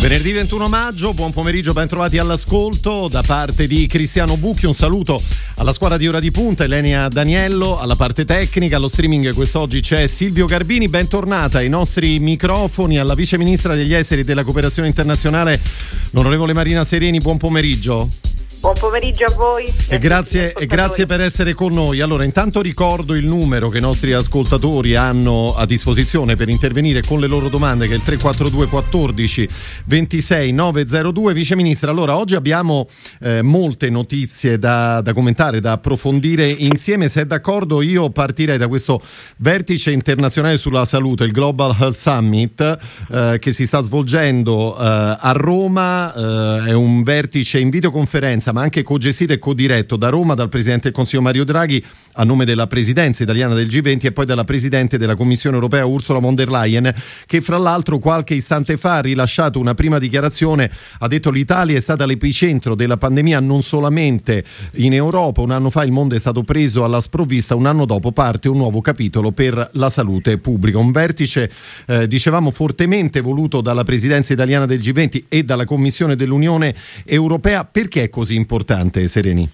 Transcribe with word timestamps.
Venerdì 0.00 0.32
21 0.32 0.66
maggio, 0.66 1.12
buon 1.12 1.30
pomeriggio, 1.30 1.74
ben 1.74 1.86
trovati 1.86 2.16
all'ascolto 2.16 3.06
da 3.08 3.20
parte 3.20 3.66
di 3.66 3.86
Cristiano 3.86 4.38
Bucchi. 4.38 4.64
Un 4.64 4.72
saluto 4.72 5.20
alla 5.56 5.74
squadra 5.74 5.98
di 5.98 6.08
Ora 6.08 6.20
di 6.20 6.30
Punta, 6.30 6.64
Elenia 6.64 7.06
Daniello, 7.08 7.78
alla 7.78 7.96
parte 7.96 8.24
tecnica, 8.24 8.78
allo 8.78 8.88
streaming 8.88 9.34
quest'oggi 9.34 9.80
c'è 9.80 10.06
Silvio 10.06 10.46
Garbini. 10.46 10.88
Bentornata 10.88 11.58
ai 11.58 11.68
nostri 11.68 12.18
microfoni 12.18 12.96
alla 12.96 13.14
vice 13.14 13.36
ministra 13.36 13.74
degli 13.74 13.92
esteri 13.92 14.22
e 14.22 14.24
della 14.24 14.42
cooperazione 14.42 14.88
internazionale, 14.88 15.60
l'onorevole 16.12 16.54
Marina 16.54 16.82
Sereni. 16.82 17.18
Buon 17.18 17.36
pomeriggio. 17.36 18.08
Buon 18.60 18.74
pomeriggio 18.78 19.24
a 19.24 19.32
voi. 19.32 19.72
E 19.88 19.98
grazie, 19.98 20.52
e 20.52 20.66
grazie, 20.66 21.06
per 21.06 21.22
essere 21.22 21.54
con 21.54 21.72
noi. 21.72 22.00
Allora, 22.00 22.24
intanto 22.24 22.60
ricordo 22.60 23.14
il 23.14 23.24
numero 23.24 23.70
che 23.70 23.78
i 23.78 23.80
nostri 23.80 24.12
ascoltatori 24.12 24.94
hanno 24.94 25.54
a 25.54 25.64
disposizione 25.64 26.36
per 26.36 26.50
intervenire 26.50 27.00
con 27.00 27.20
le 27.20 27.26
loro 27.26 27.48
domande, 27.48 27.86
che 27.86 27.94
è 27.94 27.96
il 27.96 28.02
342 28.02 28.66
14 28.66 29.48
26 29.86 30.52
902. 30.52 31.32
Vice 31.32 31.56
Ministra, 31.56 31.90
allora 31.90 32.18
oggi 32.18 32.34
abbiamo 32.34 32.86
eh, 33.22 33.40
molte 33.40 33.88
notizie 33.88 34.58
da, 34.58 35.00
da, 35.00 35.14
commentare, 35.14 35.60
da 35.60 35.72
approfondire 35.72 36.44
insieme. 36.46 37.08
Se 37.08 37.22
è 37.22 37.24
d'accordo, 37.24 37.80
io 37.80 38.10
partirei 38.10 38.58
da 38.58 38.68
questo 38.68 39.00
vertice 39.38 39.90
internazionale 39.90 40.58
sulla 40.58 40.84
salute, 40.84 41.24
il 41.24 41.32
Global 41.32 41.74
Health 41.80 41.96
Summit, 41.96 42.78
eh, 43.10 43.38
che 43.40 43.52
si 43.52 43.64
sta 43.64 43.80
svolgendo 43.80 44.76
eh, 44.78 45.16
a 45.18 45.32
Roma. 45.34 46.12
Eh, 46.12 46.68
è 46.68 46.72
un 46.74 47.02
vertice 47.02 47.58
in 47.58 47.70
videoconferenza 47.70 48.48
ma 48.52 48.62
anche 48.62 48.82
co-gestito 48.82 49.32
e 49.32 49.38
co-diretto 49.38 49.96
da 49.96 50.08
Roma 50.08 50.34
dal 50.34 50.48
Presidente 50.48 50.84
del 50.84 50.92
Consiglio 50.92 51.22
Mario 51.22 51.44
Draghi 51.44 51.84
a 52.14 52.24
nome 52.24 52.44
della 52.44 52.66
Presidenza 52.66 53.22
italiana 53.22 53.54
del 53.54 53.66
G20 53.66 54.06
e 54.06 54.12
poi 54.12 54.26
dalla 54.26 54.44
Presidente 54.44 54.98
della 54.98 55.14
Commissione 55.14 55.56
europea 55.56 55.84
Ursula 55.84 56.18
von 56.18 56.34
der 56.34 56.50
Leyen 56.50 56.92
che 57.26 57.40
fra 57.40 57.58
l'altro 57.58 57.98
qualche 57.98 58.34
istante 58.34 58.76
fa 58.76 58.96
ha 58.96 59.00
rilasciato 59.00 59.58
una 59.58 59.74
prima 59.74 59.98
dichiarazione, 59.98 60.70
ha 60.98 61.06
detto 61.06 61.30
l'Italia 61.30 61.76
è 61.76 61.80
stata 61.80 62.06
l'epicentro 62.06 62.74
della 62.74 62.96
pandemia 62.96 63.40
non 63.40 63.62
solamente 63.62 64.44
in 64.74 64.92
Europa, 64.92 65.40
un 65.40 65.52
anno 65.52 65.70
fa 65.70 65.84
il 65.84 65.92
mondo 65.92 66.14
è 66.14 66.18
stato 66.18 66.42
preso 66.42 66.84
alla 66.84 67.00
sprovvista, 67.00 67.54
un 67.54 67.66
anno 67.66 67.84
dopo 67.84 68.12
parte 68.12 68.48
un 68.48 68.56
nuovo 68.56 68.80
capitolo 68.80 69.30
per 69.32 69.70
la 69.74 69.90
salute 69.90 70.38
pubblica, 70.38 70.78
un 70.78 70.90
vertice 70.90 71.50
eh, 71.86 72.06
dicevamo 72.08 72.50
fortemente 72.50 73.20
voluto 73.20 73.60
dalla 73.60 73.84
Presidenza 73.84 74.32
italiana 74.32 74.66
del 74.66 74.80
G20 74.80 75.24
e 75.28 75.44
dalla 75.44 75.64
Commissione 75.64 76.16
dell'Unione 76.16 76.74
Europea, 77.04 77.64
perché 77.64 78.04
è 78.04 78.08
così 78.10 78.34
importante 78.40 79.06
Sereni? 79.06 79.48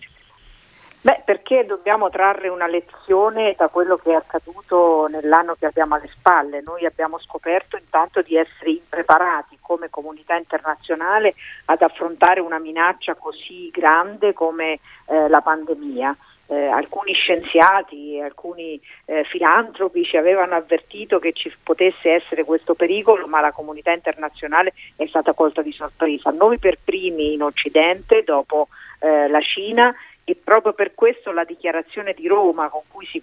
Beh, 1.07 1.23
perché 1.25 1.65
dobbiamo 1.65 2.11
trarre 2.11 2.49
una 2.49 2.67
lezione 2.67 3.55
da 3.57 3.69
quello 3.69 3.97
che 3.97 4.11
è 4.11 4.15
accaduto 4.15 5.07
nell'anno 5.09 5.55
che 5.55 5.67
abbiamo 5.67 5.95
alle 5.95 6.11
spalle. 6.13 6.63
Noi 6.65 6.85
abbiamo 6.85 7.21
scoperto 7.21 7.77
intanto 7.77 8.23
di 8.23 8.35
essere 8.35 8.71
impreparati 8.71 9.57
come 9.61 9.89
comunità 9.89 10.35
internazionale 10.35 11.35
ad 11.67 11.83
affrontare 11.83 12.41
una 12.41 12.59
minaccia 12.59 13.15
così 13.15 13.71
grande 13.71 14.33
come 14.33 14.81
eh, 15.07 15.29
la 15.29 15.41
pandemia. 15.41 16.17
Eh, 16.49 16.67
alcuni 16.67 17.13
scienziati, 17.13 18.21
alcuni 18.21 18.81
eh, 19.07 19.25
filantropi 19.25 20.05
ci 20.05 20.17
avevano 20.17 20.55
avvertito 20.55 21.19
che 21.19 21.33
ci 21.33 21.53
potesse 21.63 22.13
essere 22.13 22.45
questo 22.45 22.75
pericolo, 22.75 23.27
ma 23.27 23.41
la 23.41 23.51
comunità 23.51 23.91
internazionale 23.91 24.73
è 24.95 25.07
stata 25.07 25.33
colta 25.33 25.63
di 25.63 25.73
sorpresa. 25.73 26.31
Noi 26.31 26.59
per 26.59 26.79
primi 26.83 27.33
in 27.33 27.43
Occidente, 27.43 28.23
dopo 28.23 28.69
eh, 29.01 29.29
la 29.29 29.41
Cina, 29.41 29.95
e 30.29 30.35
proprio 30.35 30.73
per 30.73 30.93
questo 30.93 31.31
la 31.31 31.45
dichiarazione 31.45 32.13
di 32.13 32.27
Roma 32.27 32.69
con 32.69 32.83
cui 32.91 33.07
si 33.07 33.23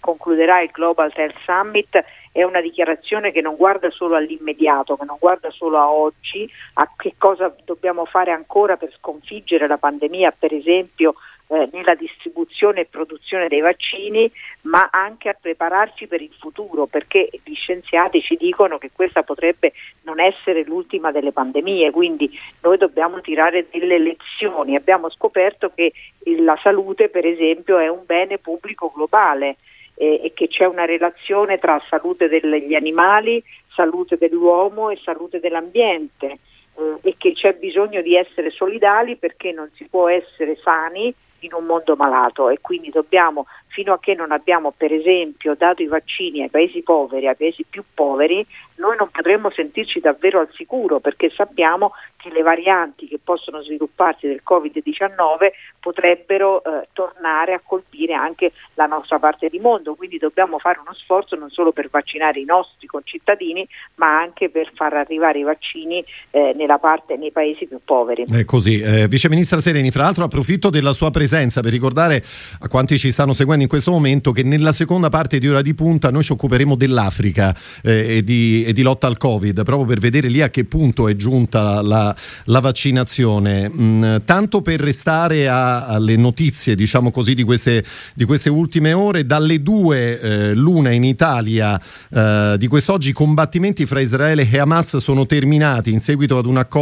concluderà 0.00 0.60
il 0.60 0.68
Global 0.70 1.10
Health 1.14 1.38
Summit 1.46 2.04
è 2.30 2.42
una 2.42 2.60
dichiarazione 2.60 3.32
che 3.32 3.40
non 3.40 3.56
guarda 3.56 3.90
solo 3.90 4.16
all'immediato, 4.16 4.98
che 4.98 5.06
non 5.06 5.16
guarda 5.18 5.50
solo 5.50 5.78
a 5.78 5.90
oggi, 5.90 6.46
a 6.74 6.90
che 6.94 7.14
cosa 7.16 7.54
dobbiamo 7.64 8.04
fare 8.04 8.32
ancora 8.32 8.76
per 8.76 8.92
sconfiggere 8.98 9.66
la 9.66 9.78
pandemia, 9.78 10.34
per 10.38 10.52
esempio 10.52 11.14
eh, 11.52 11.68
nella 11.70 11.94
distribuzione 11.94 12.80
e 12.80 12.86
produzione 12.86 13.46
dei 13.48 13.60
vaccini, 13.60 14.30
ma 14.62 14.88
anche 14.90 15.28
a 15.28 15.36
prepararci 15.38 16.06
per 16.06 16.22
il 16.22 16.32
futuro, 16.38 16.86
perché 16.86 17.28
gli 17.44 17.54
scienziati 17.54 18.22
ci 18.22 18.36
dicono 18.36 18.78
che 18.78 18.90
questa 18.90 19.22
potrebbe 19.22 19.74
non 20.04 20.18
essere 20.18 20.64
l'ultima 20.64 21.12
delle 21.12 21.30
pandemie, 21.30 21.90
quindi 21.90 22.30
noi 22.62 22.78
dobbiamo 22.78 23.20
tirare 23.20 23.66
delle 23.70 23.98
lezioni. 23.98 24.76
Abbiamo 24.76 25.10
scoperto 25.10 25.72
che 25.74 25.92
la 26.38 26.58
salute, 26.62 27.10
per 27.10 27.26
esempio, 27.26 27.76
è 27.78 27.88
un 27.88 28.04
bene 28.06 28.38
pubblico 28.38 28.90
globale 28.94 29.56
e 29.94 30.32
che 30.34 30.48
c'è 30.48 30.64
una 30.64 30.86
relazione 30.86 31.58
tra 31.58 31.80
salute 31.90 32.28
degli 32.28 32.74
animali, 32.74 33.44
salute 33.74 34.16
dell'uomo 34.16 34.88
e 34.88 34.98
salute 35.04 35.38
dell'ambiente 35.38 36.38
eh, 36.78 36.91
e 37.02 37.16
che 37.18 37.32
c'è 37.32 37.54
bisogno 37.54 38.00
di 38.00 38.16
essere 38.16 38.50
solidali 38.50 39.16
perché 39.16 39.52
non 39.52 39.68
si 39.74 39.86
può 39.88 40.08
essere 40.08 40.56
sani 40.62 41.14
in 41.40 41.52
un 41.52 41.64
mondo 41.64 41.96
malato. 41.96 42.48
E 42.48 42.58
quindi 42.60 42.90
dobbiamo, 42.90 43.46
fino 43.66 43.92
a 43.92 43.98
che 43.98 44.14
non 44.14 44.32
abbiamo 44.32 44.72
per 44.76 44.92
esempio 44.92 45.54
dato 45.54 45.82
i 45.82 45.86
vaccini 45.86 46.42
ai 46.42 46.48
paesi 46.48 46.82
poveri, 46.82 47.28
ai 47.28 47.36
paesi 47.36 47.64
più 47.68 47.82
poveri, 47.92 48.46
noi 48.76 48.96
non 48.96 49.10
potremmo 49.10 49.50
sentirci 49.50 50.00
davvero 50.00 50.40
al 50.40 50.48
sicuro 50.52 50.98
perché 50.98 51.30
sappiamo 51.30 51.92
che 52.16 52.30
le 52.30 52.42
varianti 52.42 53.06
che 53.06 53.18
possono 53.22 53.62
svilupparsi 53.62 54.26
del 54.26 54.42
Covid-19 54.48 55.50
potrebbero 55.80 56.62
eh, 56.62 56.88
tornare 56.92 57.52
a 57.52 57.60
colpire 57.64 58.14
anche 58.14 58.52
la 58.74 58.86
nostra 58.86 59.18
parte 59.18 59.48
di 59.48 59.58
mondo, 59.58 59.94
quindi 59.94 60.18
dobbiamo 60.18 60.58
fare 60.58 60.78
uno 60.78 60.94
sforzo 60.94 61.36
non 61.36 61.50
solo 61.50 61.72
per 61.72 61.88
vaccinare 61.90 62.40
i 62.40 62.44
nostri 62.44 62.86
concittadini, 62.86 63.66
ma 63.96 64.18
anche 64.18 64.50
per 64.50 64.70
far 64.74 64.94
arrivare 64.94 65.38
i 65.40 65.44
vaccini 65.44 66.04
eh, 66.30 66.52
nella 66.54 66.78
parte, 66.78 66.91
nei 67.18 67.32
paesi 67.32 67.66
più 67.66 67.78
poveri. 67.84 68.24
È 68.28 68.44
così. 68.44 68.80
Eh, 68.80 69.08
Vice 69.08 69.28
Ministra 69.28 69.60
Sereni, 69.60 69.90
fra 69.90 70.04
l'altro 70.04 70.24
approfitto 70.24 70.70
della 70.70 70.92
sua 70.92 71.10
presenza 71.10 71.60
per 71.60 71.72
ricordare 71.72 72.22
a 72.60 72.68
quanti 72.68 72.98
ci 72.98 73.10
stanno 73.10 73.32
seguendo 73.32 73.62
in 73.62 73.68
questo 73.68 73.90
momento 73.90 74.32
che 74.32 74.42
nella 74.42 74.72
seconda 74.72 75.08
parte 75.08 75.38
di 75.38 75.48
Ora 75.48 75.62
di 75.62 75.74
Punta 75.74 76.10
noi 76.10 76.22
ci 76.22 76.32
occuperemo 76.32 76.76
dell'Africa 76.76 77.56
eh, 77.82 78.16
e, 78.16 78.24
di, 78.24 78.64
e, 78.64 78.72
di, 78.72 78.82
lotta 78.82 79.06
al 79.06 79.16
Covid, 79.16 79.62
proprio 79.64 79.86
per 79.86 79.98
vedere 79.98 80.28
lì 80.28 80.42
a 80.42 80.50
che 80.50 80.64
punto 80.64 81.08
è 81.08 81.16
giunta 81.16 81.80
la, 81.82 82.14
la, 82.44 82.60
vaccinazione. 82.60 83.70
Mm, 83.70 84.16
tanto 84.24 84.60
per 84.60 84.80
restare 84.80 85.48
a, 85.48 85.86
alle 85.86 86.16
notizie, 86.16 86.74
diciamo 86.74 87.10
così, 87.10 87.34
di 87.34 87.42
queste, 87.42 87.84
di 88.14 88.24
queste 88.24 88.50
ultime 88.50 88.92
ore, 88.92 89.24
dalle 89.24 89.62
due 89.62 90.20
eh, 90.20 90.54
l'una 90.54 90.90
in 90.90 91.04
Italia 91.04 91.80
eh, 92.10 92.56
di 92.58 92.66
quest'oggi 92.66 93.10
i 93.10 93.12
combattimenti 93.12 93.86
fra 93.86 94.00
Israele 94.00 94.48
e 94.48 94.58
Hamas 94.58 94.96
sono 94.96 95.26
terminati 95.26 95.92
in 95.92 96.00
seguito 96.00 96.38
ad 96.38 96.46
un 96.46 96.56
accordo 96.56 96.80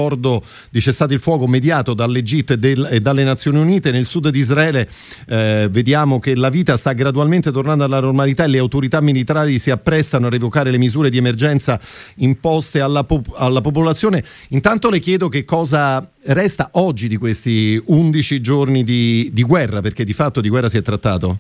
di 0.71 0.81
cessate 0.81 1.15
il 1.15 1.21
fuoco 1.21 1.47
mediato 1.47 1.95
dall'Egitto 1.95 2.53
e, 2.53 2.57
del, 2.57 2.89
e 2.91 3.01
dalle 3.01 3.25
Nazioni 3.25 3.59
Unite. 3.59 3.91
Nel 3.91 4.07
sud 4.07 4.29
di 4.29 4.39
Israele 4.39 4.89
eh, 5.29 5.69
vediamo 5.71 6.19
che 6.19 6.35
la 6.35 6.49
vita 6.49 6.77
sta 6.77 6.93
gradualmente 6.93 7.51
tornando 7.51 7.85
alla 7.85 8.01
normalità 8.01 8.45
e 8.45 8.49
le 8.49 8.59
autorità 8.59 9.01
militari 9.01 9.59
si 9.59 9.71
apprestano 9.71 10.27
a 10.27 10.31
revocare 10.31 10.71
le 10.71 10.79
misure 10.79 11.11
di 11.11 11.19
emergenza 11.19 11.81
imposte 12.17 12.81
alla, 12.81 13.05
pop- 13.05 13.35
alla 13.37 13.61
popolazione. 13.61 14.25
Intanto 14.51 14.91
le 14.91 15.01
chiedo 15.01 15.29
che 15.29 15.45
cosa 15.45 16.09
resta 16.25 16.71
oggi 16.73 17.09
di 17.09 17.17
questi 17.17 17.81
11 17.85 18.41
giorni 18.41 18.85
di, 18.85 19.31
di 19.33 19.43
guerra, 19.43 19.81
perché 19.81 20.05
di 20.05 20.13
fatto 20.13 20.41
di 20.41 20.49
guerra 20.49 20.69
si 20.69 20.77
è 20.77 20.83
trattato. 20.83 21.39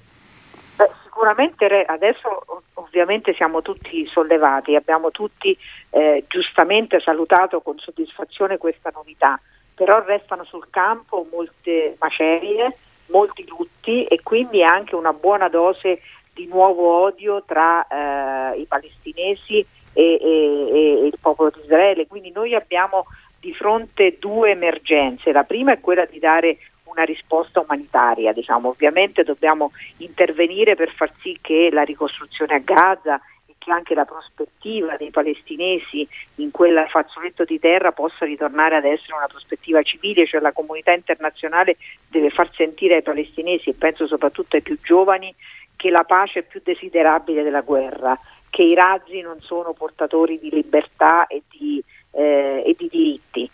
Sicuramente 1.20 1.84
adesso 1.86 2.62
ovviamente 2.74 3.34
siamo 3.34 3.60
tutti 3.60 4.06
sollevati, 4.06 4.74
abbiamo 4.74 5.10
tutti 5.10 5.54
eh, 5.90 6.24
giustamente 6.28 6.98
salutato 6.98 7.60
con 7.60 7.78
soddisfazione 7.78 8.56
questa 8.56 8.90
novità, 8.94 9.38
però 9.74 10.02
restano 10.02 10.44
sul 10.44 10.68
campo 10.70 11.26
molte 11.30 11.96
macerie, 12.00 12.74
molti 13.08 13.44
lutti 13.46 14.06
e 14.06 14.22
quindi 14.22 14.64
anche 14.64 14.94
una 14.94 15.12
buona 15.12 15.50
dose 15.50 16.00
di 16.32 16.46
nuovo 16.46 17.02
odio 17.02 17.42
tra 17.44 17.86
eh, 17.86 18.58
i 18.58 18.64
palestinesi 18.64 19.58
e, 19.92 20.02
e, 20.02 20.70
e 20.72 21.06
il 21.06 21.18
popolo 21.20 21.50
di 21.50 21.60
Israele. 21.60 22.06
Quindi 22.06 22.30
noi 22.30 22.54
abbiamo 22.54 23.04
di 23.38 23.52
fronte 23.52 24.16
due 24.18 24.52
emergenze. 24.52 25.32
La 25.32 25.44
prima 25.44 25.72
è 25.72 25.80
quella 25.80 26.06
di 26.06 26.18
dare 26.18 26.56
una 26.90 27.04
risposta 27.04 27.60
umanitaria, 27.60 28.32
diciamo. 28.32 28.68
ovviamente 28.68 29.22
dobbiamo 29.22 29.72
intervenire 29.98 30.74
per 30.74 30.92
far 30.92 31.12
sì 31.20 31.38
che 31.40 31.68
la 31.72 31.82
ricostruzione 31.82 32.54
a 32.54 32.58
Gaza 32.58 33.20
e 33.46 33.54
che 33.58 33.70
anche 33.70 33.94
la 33.94 34.04
prospettiva 34.04 34.96
dei 34.96 35.10
palestinesi 35.10 36.06
in 36.36 36.50
quel 36.50 36.86
fazzoletto 36.88 37.44
di 37.44 37.58
terra 37.58 37.92
possa 37.92 38.24
ritornare 38.24 38.76
ad 38.76 38.84
essere 38.84 39.14
una 39.14 39.26
prospettiva 39.26 39.82
civile, 39.82 40.26
cioè 40.26 40.40
la 40.40 40.52
comunità 40.52 40.92
internazionale 40.92 41.76
deve 42.08 42.30
far 42.30 42.50
sentire 42.54 42.96
ai 42.96 43.02
palestinesi 43.02 43.70
e 43.70 43.74
penso 43.74 44.06
soprattutto 44.06 44.56
ai 44.56 44.62
più 44.62 44.78
giovani 44.82 45.34
che 45.76 45.90
la 45.90 46.04
pace 46.04 46.40
è 46.40 46.42
più 46.42 46.60
desiderabile 46.62 47.42
della 47.42 47.62
guerra, 47.62 48.18
che 48.50 48.62
i 48.62 48.74
razzi 48.74 49.20
non 49.22 49.40
sono 49.40 49.72
portatori 49.72 50.38
di 50.38 50.50
libertà 50.50 51.26
e 51.26 51.42
di, 51.48 51.82
eh, 52.10 52.62
e 52.66 52.74
di 52.76 52.88
diritti 52.90 53.50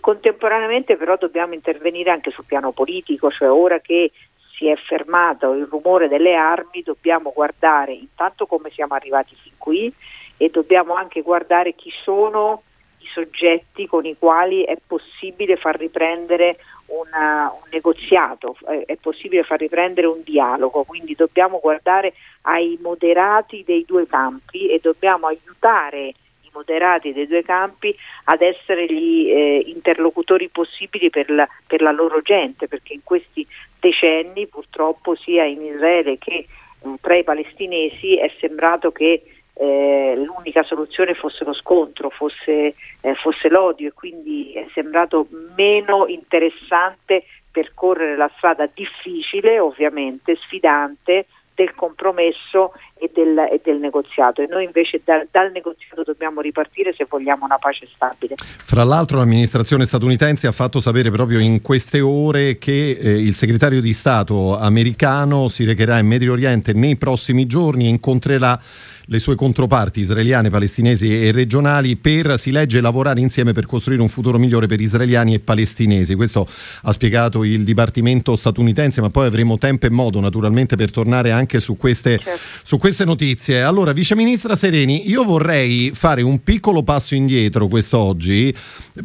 Contemporaneamente 0.00 0.96
però 0.96 1.16
dobbiamo 1.16 1.54
intervenire 1.54 2.10
anche 2.10 2.30
sul 2.30 2.44
piano 2.44 2.72
politico, 2.72 3.30
cioè 3.30 3.50
ora 3.50 3.80
che 3.80 4.12
si 4.56 4.68
è 4.68 4.76
fermato 4.76 5.52
il 5.52 5.66
rumore 5.66 6.08
delle 6.08 6.34
armi 6.34 6.82
dobbiamo 6.82 7.32
guardare 7.34 7.92
intanto 7.92 8.46
come 8.46 8.70
siamo 8.70 8.94
arrivati 8.94 9.34
fin 9.34 9.52
qui 9.58 9.92
e 10.36 10.48
dobbiamo 10.50 10.94
anche 10.94 11.22
guardare 11.22 11.74
chi 11.74 11.90
sono 12.02 12.62
i 12.98 13.06
soggetti 13.12 13.86
con 13.86 14.06
i 14.06 14.16
quali 14.18 14.64
è 14.64 14.76
possibile 14.86 15.56
far 15.56 15.76
riprendere 15.76 16.56
una, 16.86 17.50
un 17.52 17.68
negoziato, 17.70 18.56
è 18.86 18.96
possibile 18.96 19.42
far 19.42 19.58
riprendere 19.58 20.06
un 20.06 20.22
dialogo, 20.22 20.84
quindi 20.84 21.14
dobbiamo 21.14 21.58
guardare 21.60 22.14
ai 22.42 22.78
moderati 22.80 23.62
dei 23.64 23.84
due 23.86 24.06
campi 24.06 24.68
e 24.68 24.80
dobbiamo 24.82 25.26
aiutare 25.26 26.14
moderati 26.54 27.12
dei 27.12 27.26
due 27.26 27.42
campi 27.42 27.94
ad 28.24 28.40
essere 28.40 28.86
gli 28.86 29.28
eh, 29.30 29.64
interlocutori 29.66 30.48
possibili 30.48 31.10
per 31.10 31.30
la, 31.30 31.46
per 31.66 31.82
la, 31.82 31.90
loro 31.90 32.22
gente, 32.22 32.68
perché 32.68 32.94
in 32.94 33.02
questi 33.02 33.46
decenni 33.78 34.46
purtroppo 34.46 35.14
sia 35.16 35.44
in 35.44 35.62
Israele 35.62 36.16
che 36.18 36.32
eh, 36.34 36.46
tra 37.00 37.16
i 37.16 37.24
palestinesi 37.24 38.16
è 38.16 38.32
sembrato 38.40 38.92
che 38.92 39.22
eh, 39.56 40.14
l'unica 40.16 40.62
soluzione 40.64 41.14
fosse 41.14 41.44
lo 41.44 41.52
scontro, 41.52 42.10
fosse, 42.10 42.74
eh, 43.00 43.14
fosse 43.14 43.48
l'odio 43.48 43.88
e 43.88 43.92
quindi 43.92 44.52
è 44.52 44.66
sembrato 44.72 45.28
meno 45.54 46.06
interessante 46.06 47.24
percorrere 47.50 48.16
la 48.16 48.30
strada 48.36 48.68
difficile, 48.72 49.60
ovviamente 49.60 50.34
sfidante, 50.36 51.26
del 51.54 51.72
compromesso 51.74 52.72
e 52.96 53.10
del, 53.12 53.36
e 53.38 53.60
del, 53.62 53.78
negoziato 53.78 54.40
e 54.40 54.46
noi 54.48 54.64
invece 54.64 55.00
da, 55.04 55.26
dal 55.30 55.50
negoziato 55.52 56.02
dobbiamo 56.04 56.40
ripartire 56.40 56.94
se 56.96 57.06
vogliamo 57.08 57.44
una 57.44 57.58
pace 57.58 57.88
stabile. 57.92 58.34
Fra 58.36 58.84
l'altro 58.84 59.18
l'amministrazione 59.18 59.84
statunitense 59.84 60.46
ha 60.46 60.52
fatto 60.52 60.80
sapere 60.80 61.10
proprio 61.10 61.40
in 61.40 61.60
queste 61.60 62.00
ore 62.00 62.56
che 62.58 62.90
eh, 62.90 63.10
il 63.10 63.34
segretario 63.34 63.80
di 63.80 63.92
Stato 63.92 64.56
americano 64.58 65.48
si 65.48 65.64
recherà 65.64 65.98
in 65.98 66.06
Medio 66.06 66.32
Oriente 66.32 66.72
nei 66.72 66.96
prossimi 66.96 67.46
giorni 67.46 67.86
e 67.86 67.88
incontrerà 67.88 68.58
le 69.08 69.18
sue 69.18 69.34
controparti 69.34 70.00
israeliane, 70.00 70.50
palestinesi 70.50 71.26
e 71.26 71.32
regionali 71.32 71.96
per, 71.96 72.38
si 72.38 72.50
legge, 72.50 72.80
lavorare 72.80 73.20
insieme 73.20 73.52
per 73.52 73.66
costruire 73.66 74.00
un 74.00 74.08
futuro 74.08 74.38
migliore 74.38 74.66
per 74.66 74.80
israeliani 74.80 75.34
e 75.34 75.40
palestinesi. 75.40 76.14
Questo 76.14 76.46
ha 76.82 76.92
spiegato 76.92 77.44
il 77.44 77.64
Dipartimento 77.64 78.36
statunitense, 78.36 79.00
ma 79.00 79.10
poi 79.10 79.26
avremo 79.26 79.58
tempo 79.58 79.86
e 79.86 79.90
modo 79.90 80.20
naturalmente 80.20 80.76
per 80.76 80.90
tornare 80.90 81.32
anche 81.32 81.60
su 81.60 81.76
queste, 81.76 82.18
certo. 82.18 82.40
su 82.62 82.78
queste 82.78 82.93
notizie. 83.02 83.62
Allora, 83.62 83.90
Vice 83.90 84.14
Ministra 84.14 84.54
Sereni, 84.54 85.08
io 85.10 85.24
vorrei 85.24 85.90
fare 85.92 86.22
un 86.22 86.44
piccolo 86.44 86.84
passo 86.84 87.16
indietro 87.16 87.66
quest'oggi 87.66 88.54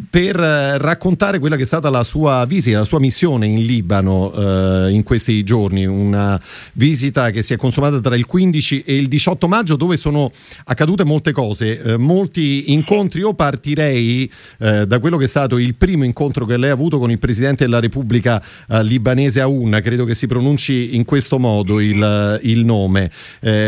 per 0.07 0.39
eh, 0.39 0.77
raccontare 0.77 1.39
quella 1.39 1.55
che 1.55 1.63
è 1.63 1.65
stata 1.65 1.89
la 1.89 2.03
sua 2.03 2.45
visita, 2.45 2.77
la 2.77 2.83
sua 2.83 2.99
missione 2.99 3.47
in 3.47 3.61
Libano 3.61 4.31
eh, 4.31 4.91
in 4.91 5.01
questi 5.01 5.41
giorni, 5.41 5.87
una 5.87 6.39
visita 6.73 7.31
che 7.31 7.41
si 7.41 7.53
è 7.53 7.57
consumata 7.57 7.99
tra 7.99 8.15
il 8.15 8.27
15 8.27 8.83
e 8.85 8.95
il 8.95 9.07
18 9.07 9.47
maggio 9.47 9.75
dove 9.75 9.97
sono 9.97 10.31
accadute 10.65 11.05
molte 11.05 11.31
cose, 11.31 11.81
eh, 11.81 11.97
molti 11.97 12.71
incontri. 12.71 13.21
Io 13.21 13.33
partirei 13.33 14.31
eh, 14.59 14.85
da 14.85 14.99
quello 14.99 15.17
che 15.17 15.23
è 15.23 15.27
stato 15.27 15.57
il 15.57 15.73
primo 15.73 16.03
incontro 16.03 16.45
che 16.45 16.57
lei 16.57 16.69
ha 16.69 16.73
avuto 16.73 16.99
con 16.99 17.09
il 17.09 17.17
Presidente 17.17 17.63
della 17.63 17.79
Repubblica 17.79 18.43
eh, 18.67 18.83
libanese 18.83 19.41
Aoun, 19.41 19.79
credo 19.81 20.05
che 20.05 20.13
si 20.13 20.27
pronunci 20.27 20.95
in 20.95 21.05
questo 21.05 21.39
modo 21.39 21.79
il, 21.79 22.39
il 22.43 22.65
nome. 22.65 23.09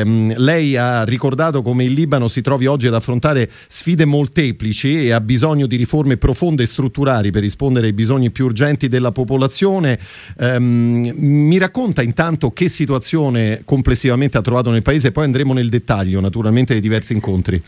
Ehm, 0.01 0.33
lei 0.37 0.75
ha 0.75 1.03
ricordato 1.03 1.61
come 1.61 1.83
il 1.83 1.93
Libano 1.93 2.27
si 2.27 2.41
trovi 2.41 2.65
oggi 2.65 2.87
ad 2.87 2.93
affrontare 2.93 3.49
sfide 3.49 4.05
molteplici 4.05 5.05
e 5.05 5.11
ha 5.11 5.21
bisogno 5.21 5.67
di 5.67 5.75
riforme 5.75 6.17
profonde 6.17 6.63
e 6.63 6.67
strutturali 6.67 7.31
per 7.31 7.41
rispondere 7.41 7.87
ai 7.87 7.93
bisogni 7.93 8.31
più 8.31 8.45
urgenti 8.45 8.87
della 8.87 9.11
popolazione. 9.11 9.99
Ehm, 10.39 11.11
mi 11.15 11.57
racconta 11.57 12.01
intanto 12.01 12.51
che 12.51 12.67
situazione 12.67 13.61
complessivamente 13.63 14.37
ha 14.37 14.41
trovato 14.41 14.69
nel 14.71 14.81
paese, 14.81 15.11
poi 15.11 15.25
andremo 15.25 15.53
nel 15.53 15.69
dettaglio 15.69 16.19
naturalmente 16.19 16.73
dei 16.73 16.81
diversi 16.81 17.13
incontri? 17.13 17.61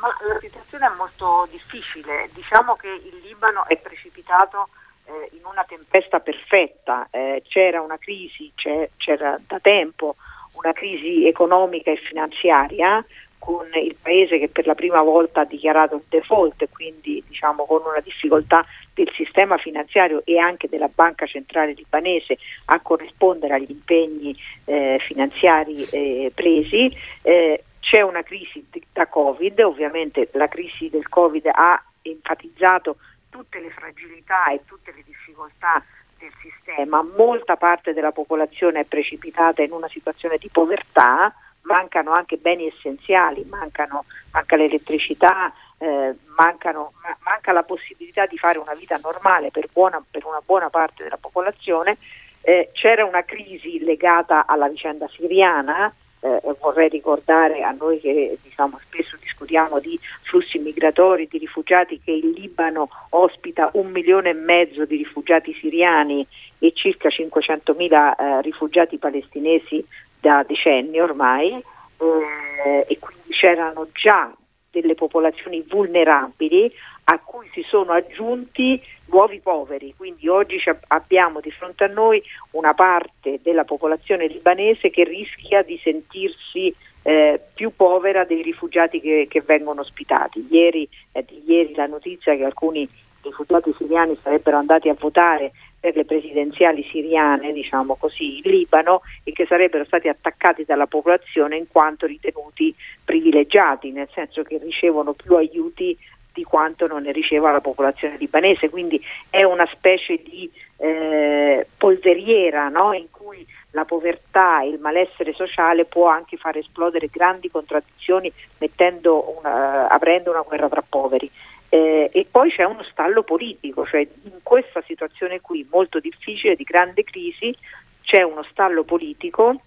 Ma 0.00 0.08
la 0.28 0.38
situazione 0.40 0.86
è 0.86 0.90
molto 0.96 1.48
difficile, 1.50 2.28
diciamo 2.34 2.74
che 2.74 2.88
il 2.88 3.20
Libano 3.24 3.66
è 3.68 3.76
precipitato 3.78 4.68
eh, 5.04 5.36
in 5.36 5.44
una 5.44 5.64
tempesta 5.66 6.20
perfetta, 6.20 7.08
eh, 7.10 7.42
c'era 7.46 7.80
una 7.80 7.98
crisi, 7.98 8.52
c'era 8.54 9.38
da 9.46 9.58
tempo 9.60 10.16
una 10.62 10.72
crisi 10.72 11.26
economica 11.26 11.90
e 11.90 11.96
finanziaria 11.96 13.04
con 13.38 13.66
il 13.74 13.96
paese 14.00 14.38
che 14.38 14.48
per 14.48 14.66
la 14.66 14.76
prima 14.76 15.02
volta 15.02 15.40
ha 15.40 15.44
dichiarato 15.44 15.96
il 15.96 16.04
default, 16.08 16.68
quindi 16.70 17.24
diciamo 17.26 17.64
con 17.64 17.80
una 17.84 17.98
difficoltà 17.98 18.64
del 18.94 19.10
sistema 19.16 19.58
finanziario 19.58 20.22
e 20.24 20.38
anche 20.38 20.68
della 20.68 20.88
banca 20.88 21.26
centrale 21.26 21.72
libanese 21.72 22.38
a 22.66 22.78
corrispondere 22.78 23.54
agli 23.54 23.70
impegni 23.70 24.36
eh, 24.64 24.98
finanziari 25.00 25.82
eh, 25.90 26.30
presi. 26.32 26.96
Eh, 27.22 27.64
c'è 27.80 28.00
una 28.02 28.22
crisi 28.22 28.64
da 28.92 29.08
Covid, 29.08 29.58
ovviamente 29.58 30.28
la 30.34 30.46
crisi 30.46 30.88
del 30.88 31.08
Covid 31.08 31.50
ha 31.52 31.82
enfatizzato 32.02 32.96
tutte 33.28 33.58
le 33.58 33.70
fragilità 33.70 34.52
e 34.52 34.60
tutte 34.64 34.92
le 34.94 35.02
difficoltà 35.04 35.82
del 36.22 36.32
sistema, 36.40 37.02
molta 37.02 37.56
parte 37.56 37.92
della 37.92 38.12
popolazione 38.12 38.80
è 38.80 38.84
precipitata 38.84 39.62
in 39.62 39.72
una 39.72 39.88
situazione 39.88 40.38
di 40.38 40.48
povertà, 40.50 41.34
mancano 41.62 42.12
anche 42.12 42.36
beni 42.36 42.68
essenziali, 42.68 43.44
mancano, 43.44 44.04
manca 44.30 44.56
l'elettricità, 44.56 45.52
eh, 45.78 46.14
mancano, 46.36 46.92
ma, 47.02 47.16
manca 47.24 47.52
la 47.52 47.64
possibilità 47.64 48.26
di 48.26 48.38
fare 48.38 48.58
una 48.58 48.74
vita 48.74 48.98
normale 49.02 49.50
per, 49.50 49.68
buona, 49.72 50.02
per 50.08 50.24
una 50.24 50.40
buona 50.44 50.70
parte 50.70 51.02
della 51.02 51.18
popolazione. 51.18 51.96
Eh, 52.40 52.70
c'era 52.72 53.04
una 53.04 53.24
crisi 53.24 53.82
legata 53.84 54.46
alla 54.46 54.68
vicenda 54.68 55.08
siriana, 55.08 55.92
eh, 56.22 56.40
vorrei 56.60 56.88
ricordare 56.88 57.62
a 57.62 57.72
noi 57.72 57.98
che 58.00 58.38
diciamo, 58.42 58.78
spesso 58.86 59.16
discutiamo 59.20 59.80
di 59.80 59.98
flussi 60.22 60.58
migratori, 60.58 61.26
di 61.28 61.38
rifugiati, 61.38 62.00
che 62.02 62.12
il 62.12 62.30
Libano 62.30 62.88
ospita 63.10 63.70
un 63.74 63.90
milione 63.90 64.30
e 64.30 64.34
mezzo 64.34 64.84
di 64.84 64.96
rifugiati 64.96 65.52
siriani 65.54 66.24
e 66.58 66.72
circa 66.74 67.10
500 67.10 67.74
mila 67.74 68.14
eh, 68.14 68.42
rifugiati 68.42 68.98
palestinesi 68.98 69.84
da 70.20 70.44
decenni 70.46 71.00
ormai 71.00 71.52
eh, 71.52 72.86
e 72.86 72.98
quindi 73.00 73.30
c'erano 73.30 73.88
già 73.92 74.32
delle 74.70 74.94
popolazioni 74.94 75.64
vulnerabili 75.68 76.72
a 77.04 77.18
cui 77.18 77.48
si 77.52 77.62
sono 77.68 77.92
aggiunti 77.92 78.80
nuovi 79.12 79.40
poveri, 79.40 79.94
quindi 79.94 80.26
oggi 80.26 80.56
abbiamo 80.88 81.40
di 81.40 81.50
fronte 81.50 81.84
a 81.84 81.88
noi 81.88 82.22
una 82.52 82.72
parte 82.72 83.40
della 83.42 83.64
popolazione 83.64 84.26
libanese 84.26 84.90
che 84.90 85.04
rischia 85.04 85.62
di 85.62 85.78
sentirsi 85.82 86.74
eh, 87.02 87.40
più 87.54 87.74
povera 87.76 88.24
dei 88.24 88.42
rifugiati 88.42 89.00
che, 89.00 89.26
che 89.28 89.42
vengono 89.42 89.82
ospitati. 89.82 90.46
Ieri, 90.50 90.88
eh, 91.12 91.24
ieri 91.44 91.74
la 91.74 91.86
notizia 91.86 92.34
che 92.34 92.44
alcuni 92.44 92.88
rifugiati 93.22 93.72
siriani 93.76 94.16
sarebbero 94.20 94.56
andati 94.56 94.88
a 94.88 94.96
votare 94.98 95.52
per 95.78 95.96
le 95.96 96.04
presidenziali 96.04 96.86
siriane, 96.90 97.52
diciamo 97.52 97.96
così, 97.96 98.36
in 98.36 98.42
Libano 98.44 99.02
e 99.24 99.32
che 99.32 99.46
sarebbero 99.46 99.84
stati 99.84 100.08
attaccati 100.08 100.64
dalla 100.64 100.86
popolazione 100.86 101.56
in 101.56 101.66
quanto 101.68 102.06
ritenuti 102.06 102.72
privilegiati, 103.04 103.90
nel 103.90 104.08
senso 104.14 104.42
che 104.42 104.58
ricevono 104.58 105.12
più 105.12 105.34
aiuti 105.34 105.98
di 106.32 106.44
quanto 106.44 106.86
non 106.86 107.02
ne 107.02 107.12
riceva 107.12 107.50
la 107.50 107.60
popolazione 107.60 108.16
libanese, 108.16 108.70
quindi 108.70 109.02
è 109.30 109.44
una 109.44 109.68
specie 109.72 110.20
di 110.22 110.50
eh, 110.78 111.66
polveriera 111.76 112.68
no? 112.68 112.92
in 112.92 113.10
cui 113.10 113.46
la 113.72 113.84
povertà 113.84 114.62
e 114.62 114.68
il 114.68 114.78
malessere 114.78 115.32
sociale 115.32 115.84
può 115.84 116.08
anche 116.08 116.36
far 116.36 116.56
esplodere 116.56 117.08
grandi 117.10 117.50
contraddizioni 117.50 118.32
una, 118.58 119.88
aprendo 119.88 120.30
una 120.30 120.42
guerra 120.42 120.68
tra 120.68 120.84
poveri. 120.86 121.30
Eh, 121.68 122.10
e 122.12 122.26
poi 122.30 122.50
c'è 122.50 122.64
uno 122.64 122.82
stallo 122.82 123.22
politico, 123.22 123.86
cioè 123.86 124.00
in 124.00 124.40
questa 124.42 124.82
situazione 124.86 125.40
qui 125.40 125.66
molto 125.70 126.00
difficile, 126.00 126.54
di 126.54 126.64
grande 126.64 127.02
crisi, 127.02 127.56
c'è 128.02 128.22
uno 128.22 128.42
stallo 128.50 128.84
politico 128.84 129.58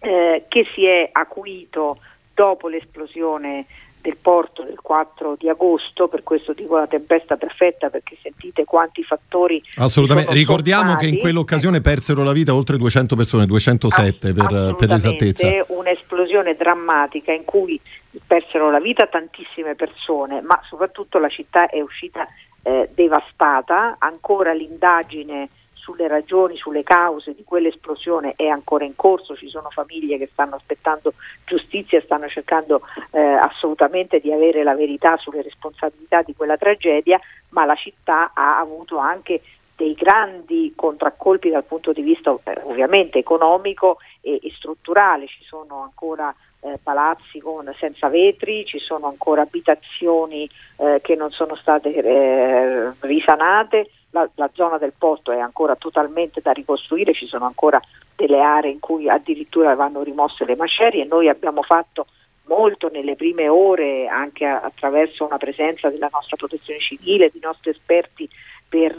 eh, 0.00 0.44
che 0.48 0.66
si 0.74 0.84
è 0.84 1.08
acuito 1.10 1.98
dopo 2.34 2.68
l'esplosione 2.68 3.64
del 4.04 4.18
porto 4.18 4.62
del 4.64 4.80
4 4.82 5.36
di 5.38 5.48
agosto, 5.48 6.08
per 6.08 6.22
questo 6.22 6.52
dico 6.52 6.76
la 6.76 6.86
tempesta 6.86 7.36
perfetta 7.36 7.88
perché 7.88 8.18
sentite 8.22 8.64
quanti 8.64 9.02
fattori. 9.02 9.62
Assolutamente, 9.76 10.34
ricordiamo 10.34 10.90
formati. 10.90 11.06
che 11.06 11.14
in 11.14 11.20
quell'occasione 11.20 11.80
persero 11.80 12.22
la 12.22 12.32
vita 12.32 12.54
oltre 12.54 12.76
200 12.76 13.16
persone, 13.16 13.46
207 13.46 14.34
per, 14.34 14.74
per 14.76 14.88
l'esattezza. 14.90 15.48
Un'esplosione 15.68 16.54
drammatica 16.54 17.32
in 17.32 17.46
cui 17.46 17.80
persero 18.26 18.70
la 18.70 18.78
vita 18.78 19.06
tantissime 19.06 19.74
persone, 19.74 20.42
ma 20.42 20.60
soprattutto 20.68 21.18
la 21.18 21.30
città 21.30 21.70
è 21.70 21.80
uscita 21.80 22.28
eh, 22.62 22.90
devastata, 22.92 23.96
ancora 23.98 24.52
l'indagine 24.52 25.48
sulle 25.84 26.08
ragioni, 26.08 26.56
sulle 26.56 26.82
cause 26.82 27.34
di 27.34 27.44
quell'esplosione 27.44 28.32
è 28.36 28.46
ancora 28.46 28.86
in 28.86 28.96
corso, 28.96 29.36
ci 29.36 29.50
sono 29.50 29.68
famiglie 29.68 30.16
che 30.16 30.30
stanno 30.32 30.56
aspettando 30.56 31.12
giustizia 31.44 31.98
e 31.98 32.02
stanno 32.02 32.26
cercando 32.26 32.80
eh, 33.10 33.20
assolutamente 33.20 34.18
di 34.18 34.32
avere 34.32 34.62
la 34.62 34.74
verità 34.74 35.18
sulle 35.18 35.42
responsabilità 35.42 36.22
di 36.22 36.34
quella 36.34 36.56
tragedia, 36.56 37.20
ma 37.50 37.66
la 37.66 37.74
città 37.74 38.30
ha 38.32 38.58
avuto 38.58 38.96
anche 38.96 39.42
dei 39.76 39.92
grandi 39.92 40.72
contraccolpi 40.74 41.50
dal 41.50 41.64
punto 41.64 41.92
di 41.92 42.00
vista 42.00 42.34
eh, 42.44 42.60
ovviamente 42.62 43.18
economico 43.18 43.98
e, 44.22 44.38
e, 44.42 44.52
strutturale, 44.56 45.26
ci 45.26 45.42
sono 45.44 45.82
ancora 45.82 46.34
eh, 46.60 46.78
palazzi 46.82 47.40
con, 47.40 47.70
senza 47.78 48.08
vetri, 48.08 48.64
ci 48.64 48.78
sono 48.78 49.08
ancora 49.08 49.42
abitazioni 49.42 50.48
eh, 50.78 51.00
che 51.02 51.14
non 51.14 51.30
sono 51.30 51.56
state 51.56 51.92
eh, 51.92 52.92
risanate, 53.00 53.90
la, 54.14 54.28
la, 54.36 54.48
zona 54.54 54.78
del 54.78 54.94
porto 54.96 55.32
è 55.32 55.38
ancora 55.38 55.74
totalmente 55.74 56.40
da 56.40 56.52
ricostruire, 56.52 57.12
ci 57.12 57.26
sono 57.26 57.44
ancora 57.44 57.80
delle 58.14 58.40
aree 58.40 58.70
in 58.70 58.78
cui 58.78 59.10
addirittura 59.10 59.74
vanno 59.74 60.02
rimosse 60.02 60.44
le 60.44 60.54
macerie, 60.54 61.04
noi 61.04 61.28
abbiamo 61.28 61.62
fatto 61.62 62.06
molto 62.46 62.90
nelle 62.92 63.16
prime 63.16 63.48
ore 63.48 64.06
anche 64.06 64.46
attraverso 64.46 65.24
una 65.24 65.38
presenza 65.38 65.88
della 65.88 66.10
nostra 66.12 66.36
protezione 66.36 66.78
civile, 66.78 67.30
di 67.32 67.40
nostri 67.42 67.70
esperti 67.70 68.28
per, 68.68 68.96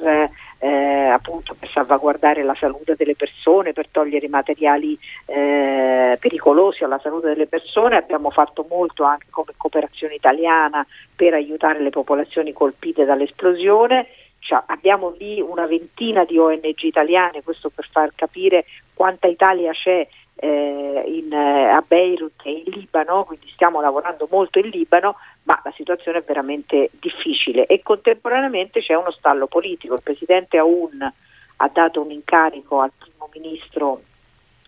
eh, 0.60 1.08
appunto, 1.10 1.56
per 1.58 1.70
salvaguardare 1.70 2.44
la 2.44 2.56
salute 2.56 2.96
delle 2.96 3.16
persone, 3.16 3.74
per 3.74 3.88
togliere 3.90 4.26
i 4.26 4.30
materiali 4.30 4.98
eh, 5.26 6.18
pericolosi 6.20 6.84
alla 6.84 7.00
salute 7.00 7.28
delle 7.28 7.48
persone. 7.48 7.98
Abbiamo 7.98 8.32
fatto 8.32 8.66
molto 8.68 9.04
anche 9.04 9.28
come 9.30 9.54
cooperazione 9.56 10.16
italiana 10.16 10.86
per 11.16 11.34
aiutare 11.34 11.82
le 11.82 11.90
popolazioni 11.90 12.52
colpite 12.52 13.06
dall'esplosione 13.06 14.08
cioè, 14.40 14.62
abbiamo 14.68 15.16
lì 15.18 15.42
una 15.42 15.66
ventina 15.66 16.24
di 16.24 16.38
ONG 16.38 16.84
italiane, 16.84 17.44
questo 17.44 17.70
per 17.70 17.88
far 17.92 18.12
capire 18.14 18.66
quanta 18.94 19.28
Italia 19.28 19.72
c'è 19.72 20.08
eh, 20.36 21.04
in, 21.08 21.32
eh, 21.34 21.70
a 21.70 21.84
Beirut 21.86 22.42
e 22.44 22.64
in 22.66 22.74
Libano, 22.74 23.24
quindi 23.24 23.50
stiamo 23.54 23.82
lavorando 23.82 24.28
molto 24.30 24.60
in 24.60 24.70
Libano, 24.70 25.16
ma 25.44 25.60
la 25.64 25.74
situazione 25.76 26.20
è 26.20 26.24
veramente 26.24 26.92
difficile 27.00 27.66
e 27.66 27.82
contemporaneamente 27.82 28.82
c'è 28.82 28.94
uno 28.94 29.12
stallo 29.12 29.48
politico. 29.48 29.96
Il 29.96 30.04
presidente 30.04 30.58
Aoun 30.58 31.14
ha 31.58 31.70
dato 31.70 32.02
un 32.02 32.12
incarico 32.12 32.82
al 32.82 32.92
primo 32.98 33.30
ministro 33.34 34.02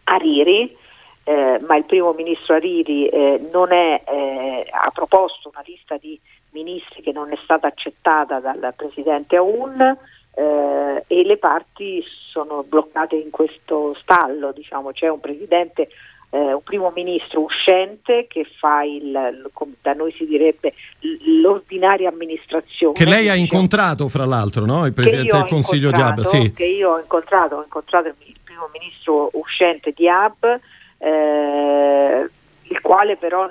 Hariri, 0.05 0.75
eh, 1.27 1.59
ma 1.67 1.75
il 1.75 1.83
primo 1.83 2.13
ministro 2.13 2.55
Hariri 2.55 3.09
eh, 3.09 3.35
è, 3.35 4.01
eh, 4.07 4.65
ha 4.71 4.89
proposto 4.91 5.49
una 5.51 5.61
lista 5.65 5.97
di 5.97 6.17
ministri 6.51 7.01
che 7.01 7.11
non 7.11 7.33
è 7.33 7.37
stata 7.43 7.67
accettata 7.67 8.39
dal 8.39 8.73
presidente 8.77 9.35
Aoun 9.35 9.97
eh, 10.33 11.03
e 11.05 11.23
le 11.25 11.37
parti 11.37 12.01
sono 12.31 12.63
bloccate 12.63 13.17
in 13.17 13.29
questo 13.29 13.93
stallo, 14.01 14.53
diciamo. 14.53 14.91
c'è 14.93 15.09
un 15.09 15.19
presidente 15.19 15.89
eh, 16.29 16.53
un 16.53 16.63
primo 16.63 16.91
ministro 16.95 17.41
uscente 17.41 18.27
che 18.29 18.45
fa 18.59 18.83
il, 18.83 19.49
da 19.81 19.93
noi 19.93 20.13
si 20.13 20.25
direbbe, 20.25 20.73
l'ordinaria 21.41 22.07
amministrazione. 22.07 22.93
Che 22.93 23.05
lei 23.05 23.27
ha 23.27 23.35
incontrato 23.35 24.07
fra 24.07 24.25
l'altro, 24.25 24.65
no? 24.65 24.85
il 24.85 24.93
Presidente 24.93 25.35
del 25.35 25.47
Consiglio 25.47 25.91
di 25.91 25.99
Ab. 26.01 26.21
Sì. 26.21 26.53
Che 26.53 26.65
io 26.65 26.91
ho 26.91 26.99
incontrato, 26.99 27.55
ho 27.55 27.63
incontrato 27.63 28.07
il 28.07 28.15
primo 28.43 28.69
ministro 28.71 29.29
uscente 29.33 29.91
di 29.93 30.07
Ab, 30.07 30.59
eh, 30.97 32.29
il 32.63 32.81
quale 32.81 33.17
però 33.17 33.49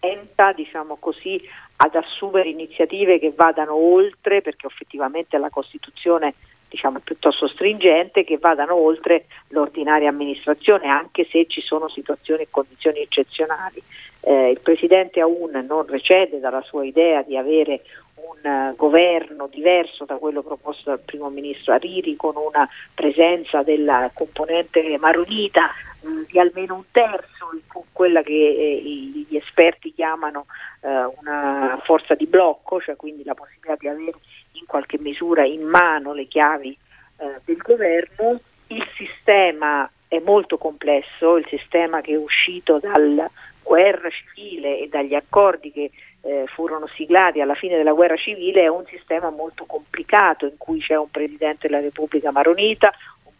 tenta, 0.00 0.52
diciamo 0.52 0.96
così, 0.96 1.40
ad 1.76 1.94
assumere 1.94 2.48
iniziative 2.48 3.18
che 3.18 3.32
vadano 3.34 3.74
oltre, 3.74 4.42
perché 4.42 4.66
effettivamente 4.66 5.38
la 5.38 5.50
Costituzione 5.50 6.34
diciamo, 6.74 6.98
piuttosto 6.98 7.46
stringente, 7.46 8.24
che 8.24 8.36
vadano 8.38 8.74
oltre 8.74 9.26
l'ordinaria 9.48 10.08
amministrazione, 10.08 10.88
anche 10.88 11.24
se 11.30 11.46
ci 11.46 11.60
sono 11.60 11.88
situazioni 11.88 12.42
e 12.42 12.48
condizioni 12.50 13.00
eccezionali. 13.00 13.80
Eh, 14.20 14.50
il 14.50 14.60
Presidente 14.60 15.20
Aoun 15.20 15.64
non 15.68 15.86
recede 15.86 16.40
dalla 16.40 16.62
sua 16.62 16.84
idea 16.84 17.22
di 17.22 17.36
avere 17.36 17.82
un 18.16 18.50
uh, 18.50 18.74
governo 18.74 19.48
diverso 19.48 20.04
da 20.04 20.16
quello 20.16 20.42
proposto 20.42 20.90
dal 20.90 21.00
primo 21.00 21.28
ministro 21.28 21.74
Ariri 21.74 22.16
con 22.16 22.34
una 22.36 22.68
presenza 22.94 23.62
della 23.62 24.10
componente 24.14 24.96
maronita 24.98 25.70
mm, 26.06 26.22
di 26.30 26.38
almeno 26.38 26.76
un 26.76 26.84
terzo, 26.90 27.50
quella 27.92 28.22
che 28.22 28.32
eh, 28.32 28.82
gli 28.82 29.36
esperti 29.36 29.92
chiamano 29.92 30.46
eh, 30.80 30.88
una 31.20 31.78
forza 31.84 32.14
di 32.14 32.26
blocco, 32.26 32.80
cioè 32.80 32.96
quindi 32.96 33.24
la 33.24 33.34
possibilità 33.34 33.76
di 33.78 33.88
avere 33.88 34.14
in 34.54 34.66
qualche 34.66 34.98
misura 34.98 35.44
in 35.44 35.62
mano 35.62 36.12
le 36.12 36.26
chiavi 36.26 36.76
eh, 37.18 37.40
del 37.44 37.56
governo. 37.56 38.40
Il 38.68 38.86
sistema 38.96 39.88
è 40.08 40.20
molto 40.20 40.58
complesso, 40.58 41.36
il 41.36 41.46
sistema 41.48 42.00
che 42.00 42.12
è 42.12 42.16
uscito 42.16 42.78
dalla 42.78 43.30
guerra 43.62 44.08
civile 44.10 44.78
e 44.80 44.88
dagli 44.88 45.14
accordi 45.14 45.72
che 45.72 45.90
eh, 46.20 46.44
furono 46.46 46.86
siglati 46.94 47.40
alla 47.40 47.54
fine 47.54 47.76
della 47.76 47.92
guerra 47.92 48.16
civile 48.16 48.62
è 48.62 48.68
un 48.68 48.84
sistema 48.86 49.30
molto 49.30 49.64
complicato 49.66 50.46
in 50.46 50.56
cui 50.56 50.80
c'è 50.80 50.96
un 50.96 51.10
presidente 51.10 51.68
della 51.68 51.80
Repubblica 51.80 52.30
Maronita, 52.30 52.92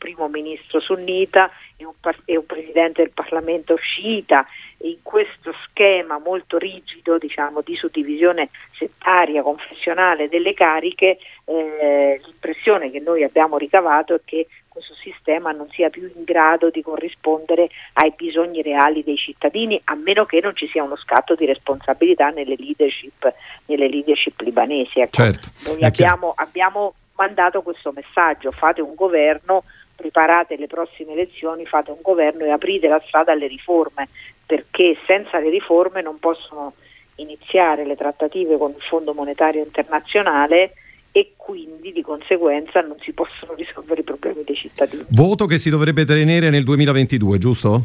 primo 0.05 0.29
ministro 0.29 0.81
sunnita 0.81 1.51
e 1.79 1.87
un, 1.87 1.95
e 2.27 2.37
un 2.37 2.45
presidente 2.45 3.01
del 3.01 3.13
Parlamento 3.13 3.75
sciita. 3.77 4.47
In 4.83 4.99
questo 5.03 5.55
schema 5.65 6.19
molto 6.19 6.59
rigido 6.59 7.17
diciamo, 7.17 7.63
di 7.63 7.75
suddivisione 7.75 8.51
settaria, 8.77 9.43
confessionale 9.43 10.29
delle 10.29 10.53
cariche, 10.53 11.17
eh, 11.47 12.21
l'impressione 12.23 12.91
che 12.91 13.01
noi 13.01 13.25
abbiamo 13.25 13.57
ricavato 13.57 14.15
è 14.15 14.21
che 14.23 14.47
questo 14.69 14.93
sistema 14.95 15.53
non 15.53 15.71
sia 15.71 15.89
più 15.89 16.03
in 16.15 16.25
grado 16.25 16.69
di 16.69 16.83
corrispondere 16.83 17.71
ai 17.95 18.13
bisogni 18.15 18.61
reali 18.61 19.03
dei 19.03 19.17
cittadini, 19.17 19.81
a 19.85 19.95
meno 19.95 20.27
che 20.27 20.41
non 20.43 20.55
ci 20.55 20.69
sia 20.69 20.83
uno 20.83 20.97
scatto 20.97 21.35
di 21.35 21.47
responsabilità 21.47 22.29
nelle 22.29 22.57
leadership, 22.59 23.33
nelle 23.67 23.89
leadership 23.89 24.39
libanesi. 24.41 25.01
Ecco, 25.01 25.13
certo, 25.13 25.49
noi 25.71 25.83
abbiamo, 25.83 26.35
abbiamo 26.37 26.95
mandato 27.15 27.63
questo 27.63 27.93
messaggio, 27.93 28.51
fate 28.51 28.81
un 28.81 28.95
governo 28.95 29.65
preparate 29.95 30.57
le 30.57 30.67
prossime 30.67 31.13
elezioni, 31.13 31.67
fate 31.67 31.91
un 31.91 32.01
governo 32.01 32.45
e 32.45 32.51
aprite 32.51 32.89
la 32.89 33.03
strada 33.07 33.33
alle 33.33 33.47
riforme, 33.47 34.09
perché 34.47 34.97
senza 35.07 35.39
le 35.39 35.51
riforme 35.51 36.03
non 36.03 36.19
possono 36.19 36.75
iniziare 37.17 37.85
le 37.85 37.97
trattative 37.97 38.57
con 38.59 38.73
il 38.73 38.83
Fondo 38.83 39.15
Monetario 39.15 39.63
Internazionale 39.63 40.75
e 41.13 41.35
quindi 41.37 41.93
di 41.93 42.03
conseguenza 42.03 42.81
non 42.81 42.97
si 43.01 43.13
possono 43.13 43.55
risolvere 43.55 44.01
i 44.01 44.05
problemi 44.05 44.43
dei 44.43 44.57
cittadini. 44.57 45.05
Voto 45.11 45.47
che 45.47 45.59
si 45.59 45.71
dovrebbe 45.71 46.05
tenere 46.05 46.51
nel 46.51 46.65
2022, 46.65 47.39
giusto? 47.39 47.85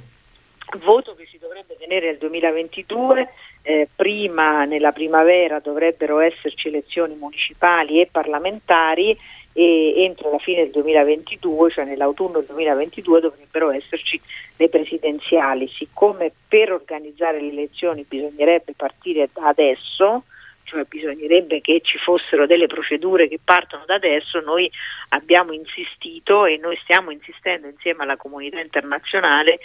Voto 0.83 1.13
che 1.15 1.27
si 1.29 1.37
dovrebbe 1.37 1.75
tenere 1.77 2.07
nel 2.07 2.17
2022. 2.17 3.29
Eh, 3.61 3.87
prima 3.93 4.63
nella 4.63 4.93
primavera 4.93 5.59
dovrebbero 5.59 6.19
esserci 6.19 6.69
elezioni 6.69 7.13
municipali 7.15 8.01
e 8.01 8.07
parlamentari 8.09 9.15
e 9.53 10.03
entro 10.03 10.32
la 10.32 10.38
fine 10.38 10.63
del 10.63 10.72
2022, 10.72 11.72
cioè 11.72 11.86
nell'autunno 11.86 12.39
del 12.39 12.46
2022, 12.46 13.22
dovrebbero 13.22 13.72
esserci 13.72 14.20
le 14.58 14.70
presidenziali. 14.70 15.68
Siccome 15.68 16.32
per 16.48 16.72
organizzare 16.72 17.41
le 17.41 17.50
elezioni 17.50 18.06
bisognerebbe 18.08 18.74
partire 18.75 19.29
da 19.34 19.48
adesso, 19.48 20.24
cioè 20.70 20.84
bisognerebbe 20.84 21.62
che 21.62 21.82
ci 21.82 21.98
fossero 21.98 22.46
delle 22.46 22.68
procedure 22.68 23.27
che 23.27 23.39
partono 23.44 23.86
da 23.86 23.96
adesso, 23.96 24.39
noi 24.39 24.70
abbiamo 25.10 25.51
insistito 25.51 26.46
e 26.46 26.58
noi 26.58 26.77
stiamo 26.84 27.10
insistendo 27.10 27.68
insieme 27.68 28.03
alla 28.03 28.18
comunità 28.18 28.60
internazionale 28.60 29.60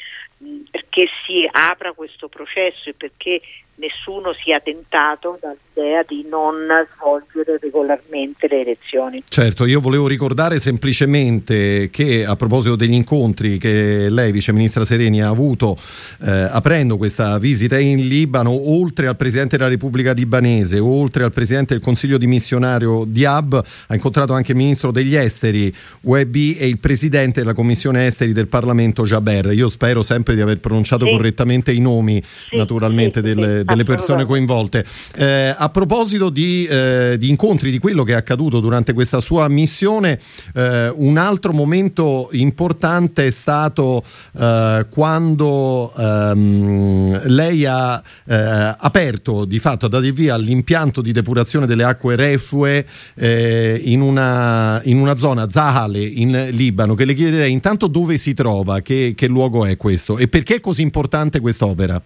perché 0.70 1.06
si 1.26 1.46
apra 1.50 1.92
questo 1.92 2.28
processo 2.28 2.88
e 2.88 2.94
perché 2.94 3.40
nessuno 3.76 4.32
sia 4.42 4.60
tentato 4.60 5.38
dall'idea 5.40 6.04
di 6.06 6.24
non 6.28 6.54
svolgere 6.94 7.58
regolarmente 7.60 8.46
le 8.48 8.60
elezioni. 8.60 9.22
Certo, 9.26 9.66
io 9.66 9.80
volevo 9.80 10.06
ricordare 10.06 10.58
semplicemente 10.58 11.90
che 11.90 12.24
a 12.24 12.36
proposito 12.36 12.76
degli 12.76 12.92
incontri 12.92 13.58
che 13.58 14.08
lei, 14.08 14.30
Vice 14.32 14.52
Ministra 14.52 14.84
Sereni, 14.84 15.22
ha 15.22 15.28
avuto 15.28 15.76
eh, 16.22 16.30
aprendo 16.30 16.96
questa 16.96 17.38
visita 17.38 17.78
in 17.78 18.06
Libano, 18.06 18.50
oltre 18.50 19.08
al 19.08 19.16
Presidente 19.16 19.56
della 19.56 19.68
Repubblica 19.68 20.12
libanese, 20.12 20.78
oltre 20.78 21.24
al 21.24 21.32
Presidente 21.32 21.74
del 21.74 21.82
Consiglio 21.82 22.18
dimissionario 22.18 23.04
Diab, 23.04 23.62
ha 23.88 23.94
incontrato 23.94 24.32
anche 24.34 24.52
il 24.52 24.58
Ministro 24.58 24.92
degli 24.92 25.16
Esteri 25.16 25.74
Webi 26.02 26.56
e 26.56 26.68
il 26.68 26.78
Presidente 26.78 27.40
della 27.40 27.54
Commissione 27.54 28.06
Esteri 28.06 28.32
del 28.32 28.48
Parlamento 28.48 29.02
Jaber. 29.02 29.52
Io 29.52 29.68
spero 29.68 30.02
sempre 30.02 30.34
di 30.34 30.40
aver 30.40 30.58
pronunciato 30.58 31.04
sì. 31.06 31.10
correttamente 31.10 31.72
i 31.72 31.80
nomi, 31.80 32.22
sì, 32.22 32.56
naturalmente, 32.56 33.20
sì, 33.20 33.34
del 33.34 33.63
delle 33.64 33.84
persone 33.84 34.24
coinvolte. 34.24 34.84
Eh, 35.16 35.54
a 35.56 35.68
proposito 35.68 36.30
di, 36.30 36.64
eh, 36.66 37.16
di, 37.18 37.28
incontri, 37.28 37.70
di 37.70 37.78
quello 37.78 38.04
che 38.04 38.12
è 38.12 38.16
accaduto 38.16 38.60
durante 38.60 38.92
questa 38.92 39.20
sua 39.20 39.48
missione, 39.48 40.18
eh, 40.54 40.92
un 40.94 41.16
altro 41.16 41.52
momento 41.52 42.28
importante 42.32 43.26
è 43.26 43.30
stato 43.30 44.02
eh, 44.38 44.86
quando 44.90 45.92
ehm, 45.96 47.22
lei 47.26 47.64
ha 47.64 48.02
eh, 48.26 48.74
aperto, 48.78 49.44
di 49.44 49.58
fatto, 49.58 49.86
ha 49.86 49.88
dato 49.88 50.04
il 50.04 50.12
via 50.12 50.34
all'impianto 50.34 51.00
di 51.00 51.12
depurazione 51.12 51.66
delle 51.66 51.84
acque 51.84 52.16
reflue 52.16 52.86
in 53.16 54.00
una, 54.00 54.80
in, 54.84 54.98
una, 54.98 55.16
zona, 55.16 55.48
Zahale, 55.48 56.00
in 56.00 56.48
Libano, 56.50 56.94
che 56.94 57.04
le 57.04 57.14
chiederei 57.14 57.52
intanto 57.52 57.86
dove 57.86 58.16
si 58.16 58.34
trova, 58.34 58.80
che, 58.80 59.14
che 59.16 59.26
luogo 59.26 59.64
è 59.64 59.76
questo 59.76 60.18
e 60.18 60.28
perché 60.28 60.56
è 60.56 60.60
così 60.60 60.82
importante 60.82 61.40
quest'opera? 61.40 62.00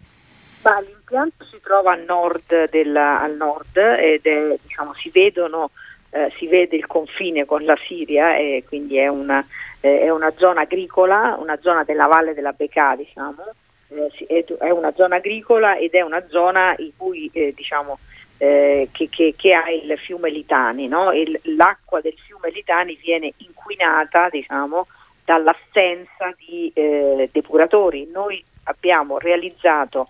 Ma 0.63 0.98
l'impianto 1.09 1.45
si 1.45 1.59
trova 1.63 1.95
nord, 1.95 2.69
della, 2.71 3.21
al 3.21 3.35
nord 3.35 3.77
ed 3.77 4.27
è, 4.27 4.57
diciamo, 4.63 4.95
si, 4.95 5.11
vedono, 5.11 5.71
eh, 6.11 6.33
si 6.39 6.47
vede 6.47 6.77
il 6.77 6.87
confine 6.87 7.45
con 7.45 7.65
la 7.65 7.77
Siria 7.87 8.37
e 8.37 8.65
quindi 8.67 8.99
è 8.99 9.09
una, 9.09 9.45
eh, 9.81 10.01
è 10.01 10.11
una 10.11 10.33
zona 10.37 10.63
agricola, 10.63 11.37
una 11.39 11.59
zona 11.61 11.85
della 11.85 12.07
valle 12.07 12.35
della 12.35 12.53
Bekaa, 12.53 12.97
diciamo, 12.97 13.43
eh, 13.89 14.45
è 14.59 14.71
una 14.71 14.93
zona 14.95 15.17
agricola 15.17 15.79
ed 15.79 15.93
è 15.93 16.03
una 16.03 16.23
zona 16.29 16.77
cui 16.97 17.31
eh, 17.33 17.55
diciamo, 17.57 17.99
eh, 18.37 18.89
che, 18.93 19.09
che, 19.09 19.35
che, 19.37 19.55
ha 19.55 19.71
il 19.71 19.99
fiume 19.99 20.31
Litani. 20.31 20.89
No? 20.89 21.13
Il, 21.13 21.39
l'acqua 21.57 22.01
del 22.01 22.15
fiume 22.27 22.51
Litani 22.51 22.99
viene 23.01 23.33
inquinata 23.39 24.29
diciamo, 24.29 24.87
dall'assenza 25.25 26.35
di 26.37 26.71
eh, 26.75 27.29
depuratori. 27.33 28.09
Noi 28.13 28.45
abbiamo 28.65 29.19
realizzato 29.19 30.09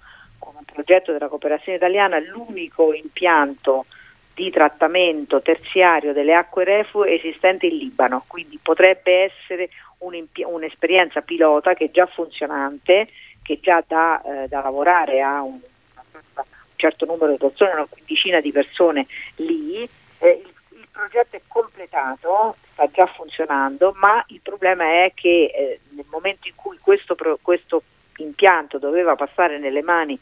progetto 0.73 1.13
della 1.13 1.29
cooperazione 1.29 1.79
italiana 1.79 2.19
l'unico 2.19 2.93
impianto 2.93 3.87
di 4.35 4.51
trattamento 4.51 5.43
terziario 5.43 6.13
delle 6.13 6.35
acque 6.35 6.63
reflue 6.63 7.15
esistente 7.15 7.67
in 7.67 7.77
Libano, 7.77 8.25
quindi 8.29 8.59
potrebbe 8.63 9.25
essere 9.25 9.69
un'esperienza 9.99 11.23
pilota 11.23 11.75
che 11.75 11.87
è 11.87 11.91
già 11.91 12.07
funzionante, 12.07 13.09
che 13.43 13.59
già 13.61 13.83
dà 13.85 14.23
eh, 14.23 14.49
da 14.49 14.61
lavorare 14.61 15.21
a 15.23 15.43
un, 15.43 15.55
un, 15.55 16.43
certo 16.77 17.05
numero 17.05 17.33
di 17.33 17.39
persone, 17.39 17.73
una 17.73 17.87
quindicina 17.89 18.41
di 18.41 18.53
persone 18.53 19.07
lì. 19.37 19.83
Eh, 20.19 20.43
il, 20.45 20.53
il, 20.79 20.87
progetto 20.93 21.35
è 21.35 21.41
completato, 21.49 22.55
sta 22.73 22.87
già 22.93 23.07
funzionando, 23.07 23.93
ma 23.97 24.25
il 24.29 24.41
problema 24.41 24.85
è 24.85 25.13
che 25.15 25.51
eh, 25.53 25.81
nel 25.91 26.07
momento 26.09 26.47
in 26.47 26.55
cui 26.55 26.79
questo, 26.81 27.17
questo 27.43 27.83
impianto 28.19 28.79
doveva 28.79 29.17
passare 29.17 29.59
nelle 29.59 29.83
mani 29.83 30.19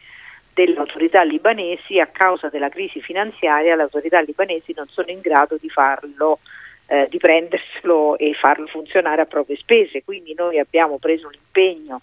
delle 0.56 0.78
autorità 0.78 1.22
libanesi, 1.22 2.00
a 2.00 2.06
causa 2.06 2.48
della 2.48 2.70
crisi 2.70 3.02
finanziaria 3.02 3.76
le 3.76 3.82
autorità 3.82 4.20
libanesi 4.20 4.72
non 4.74 4.88
sono 4.88 5.10
in 5.10 5.20
grado 5.20 5.58
di 5.60 5.68
farlo, 5.68 6.38
eh, 6.86 7.08
di 7.10 7.18
prenderselo 7.18 8.16
e 8.16 8.32
farlo 8.32 8.66
funzionare 8.66 9.20
a 9.20 9.26
proprie 9.26 9.58
spese. 9.58 10.02
Quindi 10.02 10.32
noi 10.34 10.58
abbiamo 10.58 10.96
preso 10.96 11.28
l'impegno 11.28 12.00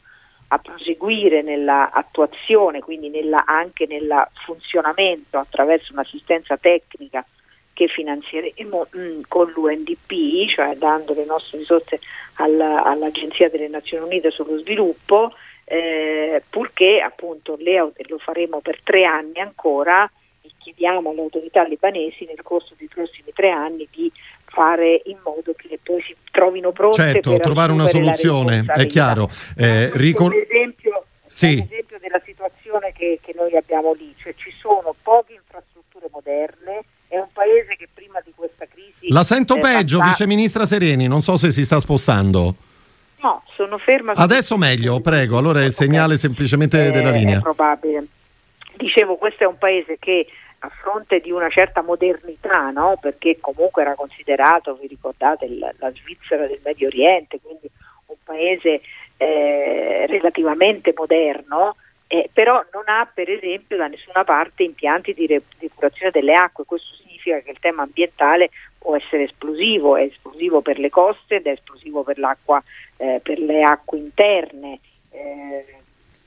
a 0.50 0.60
proseguire 0.60 1.42
nella 1.42 1.90
attuazione, 1.90 2.80
quindi 2.80 3.10
nella, 3.10 3.44
anche 3.44 3.88
nel 3.88 4.28
funzionamento 4.46 5.40
attraverso 5.40 5.94
un'assistenza 5.94 6.56
tecnica 6.58 7.26
che 7.74 7.88
finanzieremo 7.88 8.88
mm, 8.96 9.22
con 9.30 9.50
l'UNDP, 9.50 10.48
cioè 10.48 10.76
dando 10.76 11.16
le 11.16 11.26
nostre 11.26 11.58
risorse 11.58 12.00
alla, 12.36 12.84
all'Agenzia 12.84 13.50
delle 13.50 13.68
Nazioni 13.68 14.06
Unite 14.06 14.30
sullo 14.30 14.60
sviluppo 14.60 15.34
eh, 15.66 16.44
purché 16.50 17.00
appunto 17.00 17.56
le, 17.60 17.92
lo 18.08 18.18
faremo 18.18 18.60
per 18.60 18.80
tre 18.84 19.06
anni 19.06 19.40
ancora 19.40 20.10
e 20.42 20.50
chiediamo 20.58 21.12
alle 21.12 21.22
autorità 21.22 21.64
libanesi 21.64 22.26
nel 22.26 22.42
corso 22.42 22.74
dei 22.78 22.88
prossimi 22.88 23.32
tre 23.34 23.50
anni 23.50 23.88
di 23.92 24.12
fare 24.46 25.02
in 25.06 25.18
modo 25.24 25.54
che 25.56 25.80
poi 25.82 26.02
si 26.04 26.16
trovino 26.32 26.72
pronte 26.72 27.02
certo, 27.02 27.32
per 27.32 27.40
trovare 27.40 27.72
una 27.72 27.88
soluzione, 27.88 28.64
è 28.68 28.86
chiaro. 28.86 29.28
Eh, 29.58 29.90
ricor- 29.96 30.36
esempio, 30.36 31.06
sì. 31.26 31.66
esempio 31.68 31.98
della 32.00 32.22
situazione 32.24 32.92
che, 32.92 33.20
che, 33.22 33.34
noi 33.36 33.56
abbiamo 33.56 33.94
lì, 33.94 34.14
cioè 34.22 34.36
ci 34.36 34.54
sono 34.60 34.94
poche 35.02 35.34
infrastrutture 35.34 36.08
moderne, 36.12 36.84
è 37.08 37.18
un 37.18 37.30
paese 37.34 37.76
che 37.78 37.88
prima 37.92 38.20
di 38.24 38.32
questa 38.36 38.66
crisi... 38.68 39.12
La 39.12 39.24
sento 39.24 39.58
peggio, 39.58 39.98
fa... 39.98 40.06
Vice 40.06 40.28
Ministra 40.28 40.66
Sereni, 40.66 41.08
non 41.08 41.22
so 41.22 41.36
se 41.36 41.50
si 41.50 41.64
sta 41.64 41.80
spostando. 41.80 42.56
Ferma. 43.78 44.14
Adesso 44.14 44.58
meglio, 44.58 45.00
prego. 45.00 45.38
Allora 45.38 45.62
è 45.62 45.66
il 45.66 45.72
segnale 45.72 46.16
semplicemente 46.16 46.88
è, 46.88 46.92
della 46.92 47.12
linea. 47.12 47.38
È 47.38 47.42
probabile. 47.42 48.06
Dicevo, 48.76 49.16
questo 49.16 49.44
è 49.44 49.48
un 49.48 49.58
paese 49.58 49.98
che 50.00 50.28
a 50.60 50.70
fronte 50.70 51.20
di 51.20 51.32
una 51.32 51.50
certa 51.50 51.82
modernità, 51.82 52.70
no? 52.72 52.98
perché 53.00 53.38
comunque 53.40 53.82
era 53.82 53.96
considerato, 53.96 54.78
vi 54.80 54.88
ricordate, 54.88 55.48
la, 55.50 55.74
la 55.78 55.92
Svizzera 55.92 56.48
del 56.48 56.62
Medio 56.64 56.88
Oriente, 56.88 57.40
quindi 57.42 57.70
un 58.06 58.16
paese 58.24 58.82
eh, 59.18 60.06
relativamente 60.08 60.94
moderno, 60.96 61.76
eh, 62.08 62.30
però 62.32 62.64
non 62.72 62.84
ha 62.88 63.10
per 63.12 63.30
esempio 63.30 63.76
da 63.76 63.88
nessuna 63.88 64.24
parte 64.24 64.64
impianti 64.64 65.14
di 65.14 65.28
depurazione 65.60 66.12
delle 66.12 66.34
acque, 66.34 66.64
questo 66.66 66.96
significa 66.96 67.40
che 67.40 67.52
il 67.52 67.60
tema 67.60 67.84
ambientale 67.84 68.50
può 68.78 68.96
essere 68.96 69.24
esplosivo, 69.24 69.98
è 69.98 70.04
esplosivo 70.04 70.62
per 70.62 70.80
le 70.80 70.90
coste 70.90 71.36
ed 71.36 71.48
è 71.48 71.52
esplosivo 71.52 72.04
per 72.04 72.20
l'acqua 72.20 72.62
eh, 73.04 73.20
per 73.22 73.40
le 73.40 73.62
acque 73.64 73.98
interne. 73.98 74.80
Eh, 75.12 75.66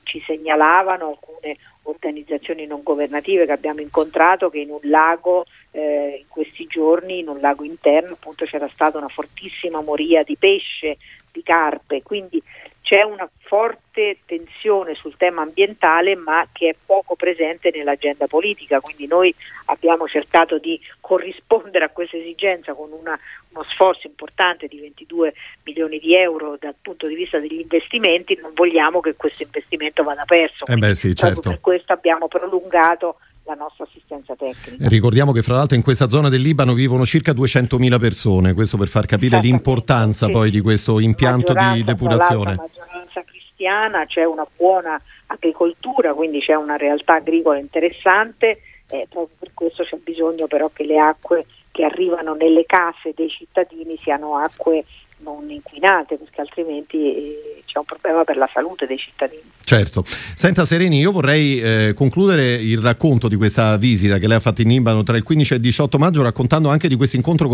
ci 0.03 0.23
segnalavano 0.25 1.09
alcune 1.09 1.57
organizzazioni 1.83 2.65
non 2.65 2.81
governative 2.83 3.45
che 3.45 3.51
abbiamo 3.51 3.81
incontrato 3.81 4.49
che 4.49 4.59
in 4.59 4.69
un 4.69 4.79
lago 4.83 5.45
eh, 5.71 6.19
in 6.21 6.27
questi 6.27 6.65
giorni, 6.65 7.19
in 7.19 7.27
un 7.27 7.39
lago 7.39 7.63
interno, 7.63 8.13
appunto 8.13 8.45
c'era 8.45 8.69
stata 8.71 8.97
una 8.97 9.09
fortissima 9.09 9.81
moria 9.81 10.23
di 10.23 10.37
pesce, 10.37 10.97
di 11.31 11.43
carpe, 11.43 12.03
quindi 12.03 12.41
c'è 12.87 13.01
una 13.01 13.29
forte 13.39 14.19
tensione 14.25 14.95
sul 14.95 15.17
tema 15.17 15.41
ambientale 15.41 16.15
ma 16.15 16.47
che 16.53 16.69
è 16.69 16.75
poco 16.85 17.17
presente 17.17 17.69
nell'agenda 17.69 18.27
politica, 18.27 18.79
quindi 18.79 19.07
noi 19.07 19.35
abbiamo 19.65 20.07
cercato 20.07 20.57
di 20.57 20.79
corrispondere 21.01 21.83
a 21.83 21.89
questa 21.89 22.15
esigenza 22.15 22.73
con 22.73 22.93
una, 22.93 23.19
uno 23.49 23.63
sforzo 23.63 24.07
importante 24.07 24.67
di 24.67 24.79
22 24.79 25.33
milioni 25.63 25.99
di 25.99 26.15
euro 26.15 26.55
dal 26.57 26.75
punto 26.81 27.09
di 27.09 27.15
vista 27.15 27.39
degli 27.39 27.59
investimenti, 27.59 28.39
non 28.41 28.53
vogliamo 28.53 29.01
che 29.01 29.15
questo 29.15 29.43
investimento 29.43 30.03
vada 30.03 30.23
perso. 30.23 30.65
Eh 30.67 30.77
beh, 30.77 30.95
sì, 30.95 31.13
certo. 31.13 31.49
Per 31.49 31.59
questo 31.59 31.91
abbiamo 31.91 32.29
prolungato 32.29 33.17
la 33.47 33.53
nostra 33.53 33.85
assistenza 33.85 34.35
tecnica. 34.35 34.87
Ricordiamo 34.89 35.31
che 35.31 35.41
fra 35.41 35.55
l'altro 35.55 35.77
in 35.77 35.81
questa 35.81 36.09
zona 36.09 36.27
del 36.27 36.41
Libano 36.41 36.73
vivono 36.73 37.05
circa 37.05 37.31
200.000 37.31 37.99
persone, 37.99 38.53
questo 38.53 38.77
per 38.77 38.89
far 38.89 39.05
capire 39.05 39.39
l'importanza 39.39 40.25
sì. 40.25 40.31
poi 40.31 40.51
di 40.51 40.59
questo 40.59 40.99
impianto 40.99 41.53
di 41.53 41.83
depurazione. 41.83 42.55
La 42.55 42.67
maggioranza 42.67 43.23
cristiana, 43.23 44.05
c'è 44.05 44.25
una 44.25 44.45
buona 44.55 45.01
agricoltura, 45.27 46.13
quindi 46.13 46.39
c'è 46.41 46.55
una 46.55 46.75
realtà 46.75 47.15
agricola 47.15 47.57
interessante, 47.57 48.59
eh, 48.89 49.07
proprio 49.09 49.35
per 49.39 49.51
questo 49.53 49.83
c'è 49.83 49.97
bisogno 49.97 50.47
però 50.47 50.69
che 50.71 50.83
le 50.83 50.99
acque 50.99 51.45
che 51.71 51.83
arrivano 51.83 52.33
nelle 52.33 52.65
case 52.65 53.13
dei 53.15 53.29
cittadini 53.29 53.97
siano 54.01 54.37
acque 54.37 54.83
non 55.19 55.49
inquinate 55.49 56.17
perché 56.17 56.41
altrimenti 56.41 57.15
eh, 57.15 57.63
c'è 57.65 57.79
un 57.79 57.85
problema 57.85 58.23
per 58.23 58.37
la 58.37 58.49
salute 58.51 58.85
dei 58.85 58.97
cittadini. 58.97 59.41
Certo. 59.63 60.03
Senta 60.05 60.63
Sereni, 60.63 60.99
io 60.99 61.11
vorrei 61.11 61.59
eh, 61.59 61.93
concludere 61.93 62.53
il 62.53 62.79
racconto 62.79 63.27
di 63.27 63.35
questa 63.35 63.75
visita 63.77 64.17
che 64.17 64.27
lei 64.27 64.37
ha 64.37 64.39
fatto 64.39 64.61
in 64.61 64.69
Libano 64.69 65.03
tra 65.03 65.17
il 65.17 65.23
15 65.23 65.53
e 65.53 65.55
il 65.57 65.61
18 65.61 65.97
maggio 65.97 66.21
raccontando 66.21 66.69
anche 66.69 66.87
di 66.87 66.95
questo 66.95 67.17
incontro 67.17 67.49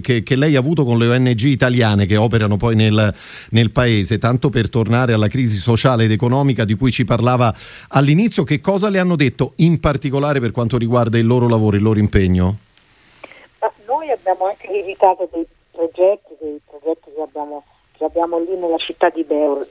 che, 0.00 0.22
che, 0.22 0.36
lei 0.36 0.56
ha 0.56 0.58
avuto 0.58 0.84
con 0.84 0.96
le 0.96 1.08
ONG 1.08 1.42
italiane 1.42 2.06
che 2.06 2.16
operano 2.16 2.56
poi 2.56 2.74
nel, 2.74 3.14
nel 3.50 3.70
paese, 3.70 4.18
tanto 4.18 4.48
per 4.48 4.70
tornare 4.70 5.12
alla 5.12 5.28
crisi 5.28 5.58
sociale 5.58 6.04
ed 6.04 6.12
economica 6.12 6.64
di 6.64 6.74
cui 6.74 6.90
ci 6.90 7.04
parlava 7.04 7.54
all'inizio, 7.88 8.44
che 8.44 8.60
cosa 8.60 8.88
le 8.88 8.98
hanno 8.98 9.16
detto 9.16 9.52
in 9.56 9.78
particolare 9.80 10.40
per 10.40 10.52
quanto 10.52 10.78
riguarda 10.78 11.18
il 11.18 11.26
loro 11.26 11.48
lavoro, 11.48 11.76
il 11.76 11.82
loro 11.82 11.98
impegno? 11.98 12.58
noi 13.88 14.10
abbiamo 14.10 14.46
anche 14.46 14.68
visitato 14.70 15.28
dei 15.32 15.46
progetti, 15.78 16.34
dei 16.40 16.60
progetti 16.66 17.12
che 17.14 17.22
abbiamo, 17.22 17.64
che 17.92 18.04
abbiamo 18.04 18.40
lì 18.40 18.56
nella 18.56 18.78
città 18.78 19.08
di 19.10 19.22
Beirut. 19.22 19.70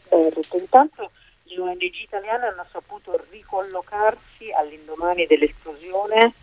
Intanto 0.54 1.12
le 1.44 1.60
ONG 1.60 1.82
italiane 1.82 2.48
hanno 2.48 2.66
saputo 2.72 3.20
ricollocarsi 3.30 4.52
all'indomani 4.56 5.26
dell'esplosione 5.26 6.34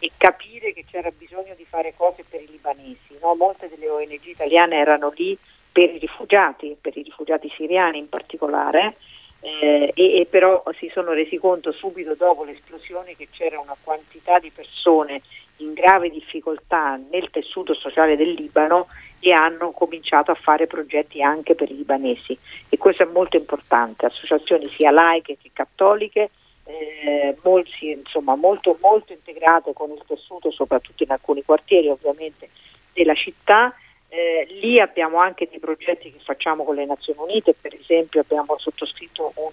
e 0.00 0.10
capire 0.16 0.72
che 0.72 0.84
c'era 0.90 1.10
bisogno 1.16 1.54
di 1.56 1.64
fare 1.64 1.94
cose 1.96 2.24
per 2.28 2.42
i 2.42 2.48
libanesi. 2.50 3.16
No? 3.20 3.36
Molte 3.36 3.68
delle 3.68 3.88
ONG 3.88 4.24
italiane 4.24 4.76
erano 4.76 5.12
lì 5.14 5.38
per 5.70 5.94
i 5.94 5.98
rifugiati, 5.98 6.76
per 6.80 6.96
i 6.96 7.02
rifugiati 7.02 7.48
siriani 7.56 7.98
in 7.98 8.08
particolare, 8.08 8.96
eh, 9.40 9.92
e, 9.94 10.20
e, 10.20 10.26
però 10.26 10.62
si 10.78 10.90
sono 10.92 11.12
resi 11.12 11.36
conto 11.36 11.70
subito 11.70 12.14
dopo 12.14 12.44
l'esplosione 12.44 13.14
che 13.14 13.28
c'era 13.30 13.60
una 13.60 13.76
quantità 13.80 14.38
di 14.38 14.50
persone 14.50 15.22
in 15.58 15.72
grave 15.72 16.10
difficoltà 16.10 16.98
nel 17.10 17.30
tessuto 17.30 17.74
sociale 17.74 18.16
del 18.16 18.32
Libano 18.32 18.88
e 19.24 19.32
hanno 19.32 19.70
cominciato 19.70 20.30
a 20.30 20.34
fare 20.34 20.66
progetti 20.66 21.22
anche 21.22 21.54
per 21.54 21.70
i 21.70 21.76
libanesi 21.76 22.38
e 22.68 22.76
questo 22.76 23.04
è 23.04 23.06
molto 23.06 23.38
importante, 23.38 24.04
associazioni 24.04 24.68
sia 24.76 24.90
laiche 24.90 25.38
che 25.40 25.48
cattoliche 25.50 26.28
eh, 26.64 27.34
molti, 27.42 27.90
insomma, 27.90 28.34
molto, 28.34 28.76
molto 28.82 29.14
integrate 29.14 29.72
con 29.72 29.90
il 29.92 30.02
tessuto, 30.06 30.50
soprattutto 30.50 31.04
in 31.04 31.10
alcuni 31.10 31.42
quartieri 31.42 31.88
ovviamente 31.88 32.50
della 32.92 33.14
città. 33.14 33.74
Eh, 34.08 34.46
lì 34.60 34.78
abbiamo 34.78 35.16
anche 35.16 35.48
dei 35.48 35.58
progetti 35.58 36.12
che 36.12 36.20
facciamo 36.22 36.62
con 36.62 36.74
le 36.74 36.84
Nazioni 36.84 37.18
Unite, 37.20 37.54
per 37.58 37.74
esempio 37.74 38.20
abbiamo 38.20 38.58
sottoscritto 38.58 39.32
un, 39.36 39.52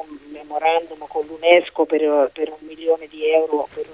un 0.00 0.18
memorandum 0.30 1.06
con 1.06 1.26
l'UNESCO 1.26 1.84
per, 1.84 2.30
per, 2.32 2.50
un 2.50 2.66
milione 2.66 3.06
di 3.06 3.30
euro 3.30 3.68
per, 3.72 3.86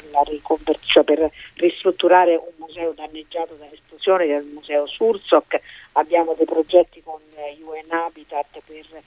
cioè 0.85 1.05
per, 1.05 1.31
ristrutturare 1.55 2.37
un 2.37 2.53
museo 2.57 2.93
danneggiato 2.93 3.55
dall'esplosione 3.55 4.27
che 4.27 4.33
il 4.33 4.45
museo 4.45 4.87
Sursoc, 4.87 5.61
abbiamo 5.93 6.35
dei 6.35 6.47
progetti 6.47 7.03
con 7.03 7.21
UN 7.63 7.93
Habitat 7.93 8.61
per 8.65 9.03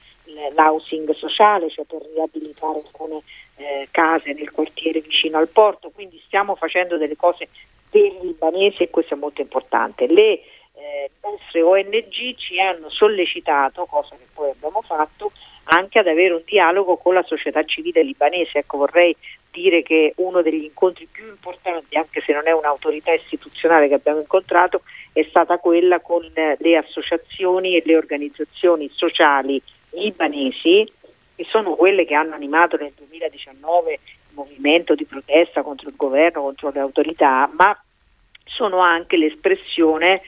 l'housing 0.53 1.13
sociale, 1.15 1.69
cioè 1.69 1.85
per 1.85 2.01
riabilitare 2.13 2.79
alcune 2.79 3.21
eh, 3.55 3.87
case 3.91 4.33
nel 4.33 4.51
quartiere 4.51 5.01
vicino 5.01 5.37
al 5.37 5.49
porto, 5.49 5.89
quindi 5.89 6.21
stiamo 6.25 6.55
facendo 6.55 6.97
delle 6.97 7.15
cose 7.15 7.49
per 7.89 8.01
i 8.01 8.19
libanesi 8.21 8.83
e 8.83 8.89
questo 8.89 9.13
è 9.13 9.17
molto 9.17 9.41
importante. 9.41 10.07
Le 10.07 10.41
eh, 10.73 11.11
nostre 11.21 11.61
ONG 11.61 12.35
ci 12.35 12.59
hanno 12.59 12.89
sollecitato, 12.89 13.85
cosa 13.85 14.15
che 14.15 14.25
poi 14.33 14.49
abbiamo 14.49 14.81
fatto, 14.81 15.31
anche 15.65 15.99
ad 15.99 16.07
avere 16.07 16.33
un 16.33 16.41
dialogo 16.45 16.97
con 16.97 17.13
la 17.13 17.23
società 17.23 17.63
civile 17.63 18.03
libanese. 18.03 18.59
Ecco, 18.59 18.77
vorrei 18.77 19.15
dire 19.51 19.83
che 19.83 20.13
uno 20.17 20.41
degli 20.41 20.63
incontri 20.63 21.07
più 21.09 21.27
importanti, 21.27 21.95
anche 21.95 22.21
se 22.21 22.33
non 22.33 22.47
è 22.47 22.51
un'autorità 22.51 23.13
istituzionale 23.13 23.87
che 23.87 23.93
abbiamo 23.93 24.19
incontrato, 24.19 24.81
è 25.13 25.23
stata 25.29 25.57
quella 25.57 25.99
con 25.99 26.27
le 26.33 26.75
associazioni 26.75 27.75
e 27.75 27.83
le 27.85 27.95
organizzazioni 27.95 28.89
sociali 28.91 29.61
libanesi, 29.91 30.91
che 31.35 31.45
sono 31.49 31.75
quelle 31.75 32.05
che 32.05 32.15
hanno 32.15 32.33
animato 32.33 32.77
nel 32.77 32.93
2019 32.95 33.91
il 33.93 33.99
movimento 34.33 34.95
di 34.95 35.05
protesta 35.05 35.61
contro 35.61 35.89
il 35.89 35.95
governo, 35.95 36.41
contro 36.41 36.71
le 36.71 36.79
autorità, 36.79 37.49
ma 37.53 37.77
sono 38.43 38.79
anche 38.79 39.17
l'espressione 39.17 40.21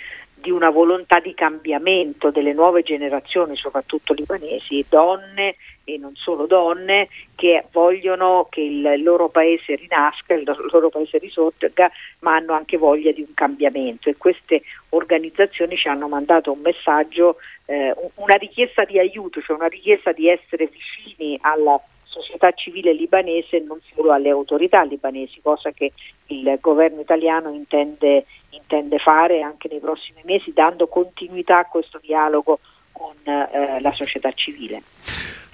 di 0.46 0.52
una 0.52 0.70
volontà 0.70 1.20
di 1.20 1.34
cambiamento 1.34 2.30
delle 2.30 2.54
nuove 2.54 2.84
generazioni, 2.84 3.56
soprattutto 3.56 4.14
libanesi, 4.14 4.86
donne 4.88 5.56
e 5.84 5.98
non 5.98 6.16
solo 6.16 6.46
donne, 6.46 7.08
che 7.34 7.66
vogliono 7.72 8.46
che 8.52 8.62
il 8.62 9.02
loro 9.02 9.30
paese 9.30 9.74
rinasca, 9.74 10.36
il 10.36 10.44
loro 10.72 10.90
paese 10.90 11.18
risorga, 11.18 11.90
ma 12.20 12.36
hanno 12.36 12.54
anche 12.54 12.78
voglia 12.78 13.12
di 13.12 13.22
un 13.22 13.34
cambiamento. 13.34 14.08
E 14.08 14.18
queste 14.18 14.62
organizzazioni 14.90 15.76
ci 15.78 15.88
hanno 15.88 16.08
mandato 16.08 16.52
un 16.52 16.60
messaggio, 16.60 17.38
eh, 17.66 17.96
una 18.16 18.36
richiesta 18.36 18.86
di 18.86 19.00
aiuto, 19.00 19.42
cioè 19.42 19.56
una 19.56 19.66
richiesta 19.66 20.12
di 20.12 20.30
essere 20.30 20.68
vicini 20.68 21.40
alla 21.42 21.82
società 22.16 22.52
civile 22.52 22.94
libanese 22.94 23.58
e 23.58 23.60
non 23.60 23.80
solo 23.94 24.12
alle 24.12 24.30
autorità 24.30 24.84
libanesi, 24.84 25.42
cosa 25.42 25.72
che 25.72 25.92
il 26.28 26.58
governo 26.62 27.02
italiano 27.02 27.52
intende, 27.52 28.26
intende 28.52 28.98
fare 29.00 29.42
anche 29.42 29.68
nei 29.68 29.80
prossimi 29.80 30.22
mesi, 30.24 30.54
dando 30.54 30.88
continuità 30.88 31.60
a 31.60 31.66
questo 31.66 32.00
dialogo 32.02 32.60
con 32.92 33.16
eh, 33.24 33.82
la 33.82 33.92
società 33.92 34.32
civile. 34.32 34.82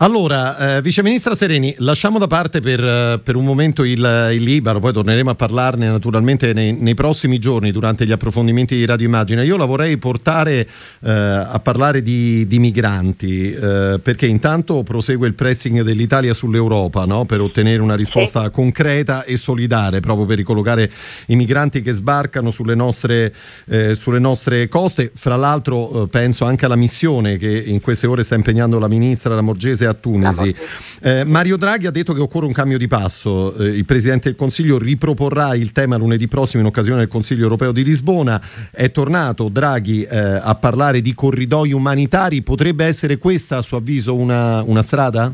Allora, 0.04 0.78
eh, 0.78 0.82
Vice 0.82 1.04
Ministra 1.04 1.36
Sereni, 1.36 1.76
lasciamo 1.78 2.17
da 2.17 2.26
parte 2.26 2.60
per, 2.60 2.84
eh, 2.84 3.20
per 3.24 3.36
un 3.36 3.46
momento 3.46 3.84
il, 3.84 4.32
il, 4.34 4.41
Libano, 4.41 4.80
poi 4.80 4.94
torneremo 4.94 5.30
a 5.30 5.36
parlarne 5.36 5.88
naturalmente 5.88 6.54
nei, 6.54 6.74
nei, 6.74 6.96
prossimi 6.96 7.38
giorni 7.38 7.70
durante 7.70 8.08
gli 8.08 8.12
approfondimenti 8.12 8.76
di 8.76 8.86
Radio 8.86 9.06
Immagine. 9.06 9.46
Io 9.46 9.58
la 9.58 9.65
vorrei 9.65 9.98
portare 9.98 10.67
eh, 11.04 11.12
a 11.12 11.60
parlare 11.60 12.02
di, 12.02 12.48
di 12.48 12.58
migranti, 12.58 13.54
eh, 13.54 14.00
perché 14.02 14.26
intanto 14.26 14.82
prosegue 14.82 15.28
il 15.28 15.36
pressing 15.36 15.84
dell'Italia 15.84 16.34
sull'Europa 16.34 17.06
no? 17.06 17.26
per 17.26 17.39
ottenere 17.39 17.84
una 17.84 17.96
risposta 17.96 18.50
concreta 18.50 19.24
e 19.24 19.38
solidale, 19.38 20.00
proprio 20.00 20.26
per 20.26 20.38
ricollocare 20.38 20.91
i 21.28 21.36
migranti 21.36 21.84
che 21.84 21.91
sbarcano 21.91 22.50
sulle 22.50 22.74
nostre, 22.74 23.32
eh, 23.67 23.94
sulle 23.94 24.17
nostre 24.17 24.67
coste. 24.67 25.12
Fra 25.13 25.36
l'altro 25.36 26.06
eh, 26.06 26.08
penso 26.08 26.46
anche 26.46 26.65
alla 26.65 26.76
missione 26.76 27.38
che 27.38 27.56
in 27.67 27.82
queste 27.82 28.08
ore 28.08 28.24
sta 28.24 28.34
impegnando 28.34 28.80
la 28.80 28.88
Ministra 28.88 29.36
la 29.36 29.41
Morgese 29.72 29.86
a 29.86 29.94
Tunisi. 29.94 30.56
Eh, 31.02 31.24
Mario 31.26 31.58
Draghi 31.58 31.88
ha 31.88 31.92
detto 31.92 32.14
che 32.14 32.22
occorre 32.22 32.46
un 32.46 32.54
cambio 32.54 32.78
di 32.78 32.88
passo. 32.88 33.56
Eh, 33.56 33.66
il 33.66 33.86
Presidente 33.86 34.30
del 34.30 34.38
Consiglio 34.38 34.78
riproporrà 34.78 35.56
il 35.56 35.72
tema 35.72 35.98
lunedì 35.98 36.28
prossimo 36.28 36.62
in 36.62 36.68
occasione 36.68 37.00
del 37.00 37.08
Consiglio 37.08 37.44
europeo 37.44 37.72
di 37.72 37.84
Lisbona. 37.84 38.40
È 38.72 38.92
tornato 38.92 39.50
Draghi 39.50 40.04
eh, 40.04 40.18
a 40.18 40.56
parlare 40.56 41.02
di 41.02 41.14
corridoi 41.14 41.72
umanitari. 41.72 42.42
Potrebbe 42.42 42.86
essere 42.86 43.18
questa, 43.18 43.58
a 43.58 43.62
suo 43.62 43.78
avviso, 43.78 44.16
una, 44.16 44.62
una 44.64 44.82
strada? 44.82 45.32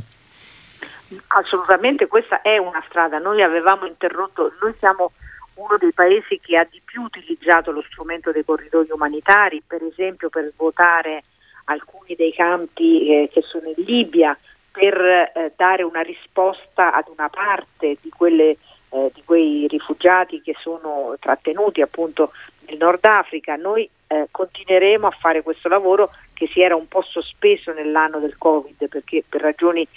Assolutamente 1.27 2.07
questa 2.07 2.41
è 2.41 2.57
una 2.57 2.83
strada. 2.87 3.17
Noi 3.17 3.41
avevamo 3.41 3.85
interrotto, 3.85 4.53
noi 4.61 4.73
siamo 4.79 5.11
uno 5.55 5.77
dei 5.79 5.91
paesi 5.91 6.39
che 6.39 6.57
ha 6.57 6.67
di 6.69 6.81
più 6.83 7.01
utilizzato 7.01 7.71
lo 7.71 7.83
strumento 7.89 8.31
dei 8.31 8.45
corridoi 8.45 8.87
umanitari, 8.91 9.63
per 9.65 9.81
esempio 9.81 10.29
per 10.29 10.51
votare 10.55 11.23
alcuni 11.67 12.15
dei 12.15 12.33
campi 12.33 13.09
eh, 13.09 13.29
che 13.31 13.41
sono 13.41 13.67
in 13.67 13.83
Libia 13.85 14.37
per 14.71 14.99
eh, 14.99 15.53
dare 15.55 15.83
una 15.83 16.01
risposta 16.01 16.93
ad 16.93 17.05
una 17.07 17.29
parte 17.29 17.97
di, 18.01 18.09
quelle, 18.09 18.57
eh, 18.89 19.11
di, 19.13 19.23
quei 19.25 19.65
rifugiati 19.67 20.41
che 20.41 20.55
sono 20.59 21.15
trattenuti 21.19 21.81
appunto 21.81 22.31
nel 22.67 22.77
Nord 22.77 23.03
Africa. 23.05 23.55
Noi 23.55 23.89
eh, 24.07 24.27
continueremo 24.29 25.07
a 25.07 25.17
fare 25.19 25.41
questo 25.41 25.67
lavoro 25.67 26.11
che 26.33 26.47
si 26.53 26.61
era 26.61 26.75
un 26.75 26.87
po' 26.87 27.01
sospeso 27.01 27.73
nell'anno 27.73 28.19
del 28.19 28.37
Covid 28.37 28.87
perché 28.87 29.23
per 29.27 29.41
ragioni 29.41 29.87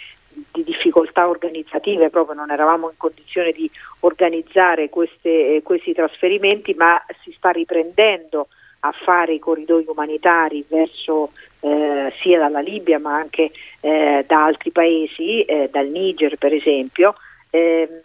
di 0.52 0.64
difficoltà 0.64 1.28
organizzative 1.28 2.08
proprio 2.08 2.34
non 2.34 2.50
eravamo 2.50 2.88
in 2.88 2.96
condizione 2.96 3.52
di 3.52 3.70
organizzare 4.00 4.88
queste, 4.88 5.56
eh, 5.56 5.62
questi 5.62 5.92
trasferimenti 5.92 6.72
ma 6.74 7.02
si 7.22 7.32
sta 7.36 7.50
riprendendo 7.50 8.48
a 8.80 8.92
fare 8.92 9.34
i 9.34 9.38
corridoi 9.38 9.84
umanitari 9.86 10.64
verso 10.66 11.32
eh, 11.60 12.12
sia 12.20 12.38
dalla 12.38 12.60
Libia 12.60 12.98
ma 12.98 13.14
anche 13.14 13.50
eh, 13.80 14.24
da 14.26 14.44
altri 14.44 14.70
paesi, 14.70 15.42
eh, 15.42 15.68
dal 15.70 15.86
Niger 15.86 16.36
per 16.36 16.52
esempio. 16.52 17.14
Ehm, 17.50 18.00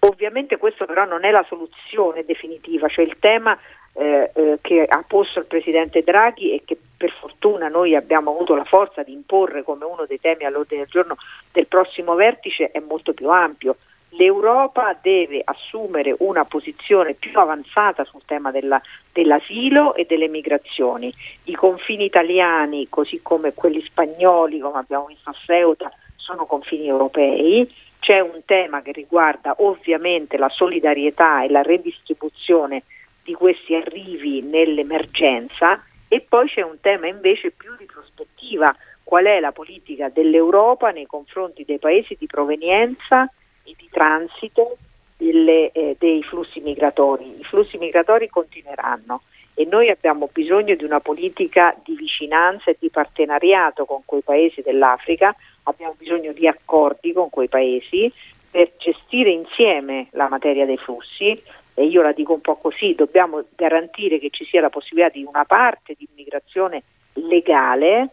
ovviamente 0.00 0.56
questo 0.56 0.86
però 0.86 1.04
non 1.04 1.24
è 1.24 1.30
la 1.30 1.44
soluzione 1.48 2.24
definitiva, 2.24 2.88
cioè 2.88 3.04
il 3.04 3.18
tema 3.18 3.58
eh, 3.92 4.30
eh, 4.34 4.58
che 4.60 4.84
ha 4.88 5.04
posto 5.06 5.40
il 5.40 5.46
Presidente 5.46 6.02
Draghi 6.02 6.54
e 6.54 6.62
che 6.64 6.78
per 6.96 7.10
fortuna 7.10 7.68
noi 7.68 7.96
abbiamo 7.96 8.30
avuto 8.30 8.54
la 8.54 8.64
forza 8.64 9.02
di 9.02 9.12
imporre 9.12 9.62
come 9.62 9.84
uno 9.84 10.06
dei 10.06 10.20
temi 10.20 10.44
all'ordine 10.44 10.82
del 10.82 10.90
giorno 10.90 11.16
del 11.52 11.66
prossimo 11.66 12.14
vertice 12.14 12.70
è 12.70 12.80
molto 12.80 13.12
più 13.12 13.28
ampio 13.30 13.76
l'Europa 14.10 14.96
deve 15.00 15.42
assumere 15.44 16.14
una 16.18 16.44
posizione 16.44 17.14
più 17.14 17.38
avanzata 17.38 18.04
sul 18.04 18.22
tema 18.24 18.50
della, 18.50 18.80
dell'asilo 19.12 19.94
e 19.94 20.06
delle 20.08 20.28
migrazioni. 20.28 21.12
I 21.44 21.54
confini 21.54 22.04
italiani, 22.04 22.88
così 22.88 23.20
come 23.22 23.54
quelli 23.54 23.82
spagnoli, 23.82 24.58
come 24.58 24.78
abbiamo 24.78 25.06
visto 25.06 25.30
a 25.30 25.34
Ceuta, 25.44 25.92
sono 26.16 26.46
confini 26.46 26.86
europei. 26.86 27.72
C'è 28.00 28.20
un 28.20 28.42
tema 28.46 28.82
che 28.82 28.92
riguarda 28.92 29.54
ovviamente 29.58 30.38
la 30.38 30.48
solidarietà 30.48 31.44
e 31.44 31.50
la 31.50 31.62
redistribuzione 31.62 32.84
di 33.22 33.34
questi 33.34 33.74
arrivi 33.74 34.40
nell'emergenza 34.40 35.82
e 36.08 36.24
poi 36.26 36.48
c'è 36.48 36.62
un 36.62 36.80
tema 36.80 37.06
invece 37.06 37.52
più 37.52 37.76
di 37.76 37.84
prospettiva, 37.84 38.74
qual 39.04 39.26
è 39.26 39.38
la 39.38 39.52
politica 39.52 40.08
dell'Europa 40.08 40.90
nei 40.90 41.06
confronti 41.06 41.64
dei 41.64 41.78
paesi 41.78 42.16
di 42.18 42.26
provenienza 42.26 43.30
di 43.64 43.88
transito 43.90 44.76
delle, 45.16 45.70
eh, 45.72 45.96
dei 45.98 46.22
flussi 46.22 46.60
migratori. 46.60 47.40
I 47.40 47.44
flussi 47.44 47.76
migratori 47.78 48.28
continueranno 48.28 49.22
e 49.54 49.66
noi 49.66 49.90
abbiamo 49.90 50.30
bisogno 50.32 50.74
di 50.74 50.84
una 50.84 51.00
politica 51.00 51.76
di 51.84 51.94
vicinanza 51.94 52.70
e 52.70 52.76
di 52.78 52.88
partenariato 52.88 53.84
con 53.84 54.02
quei 54.04 54.22
paesi 54.22 54.62
dell'Africa, 54.62 55.34
abbiamo 55.64 55.94
bisogno 55.98 56.32
di 56.32 56.46
accordi 56.46 57.12
con 57.12 57.28
quei 57.28 57.48
paesi 57.48 58.10
per 58.50 58.72
gestire 58.78 59.30
insieme 59.30 60.08
la 60.12 60.28
materia 60.28 60.64
dei 60.64 60.78
flussi 60.78 61.40
e 61.74 61.84
io 61.84 62.02
la 62.02 62.12
dico 62.12 62.32
un 62.32 62.40
po' 62.40 62.56
così, 62.56 62.94
dobbiamo 62.94 63.44
garantire 63.54 64.18
che 64.18 64.30
ci 64.30 64.44
sia 64.44 64.60
la 64.60 64.70
possibilità 64.70 65.10
di 65.10 65.24
una 65.24 65.44
parte 65.44 65.94
di 65.96 66.08
immigrazione 66.10 66.82
legale, 67.14 68.08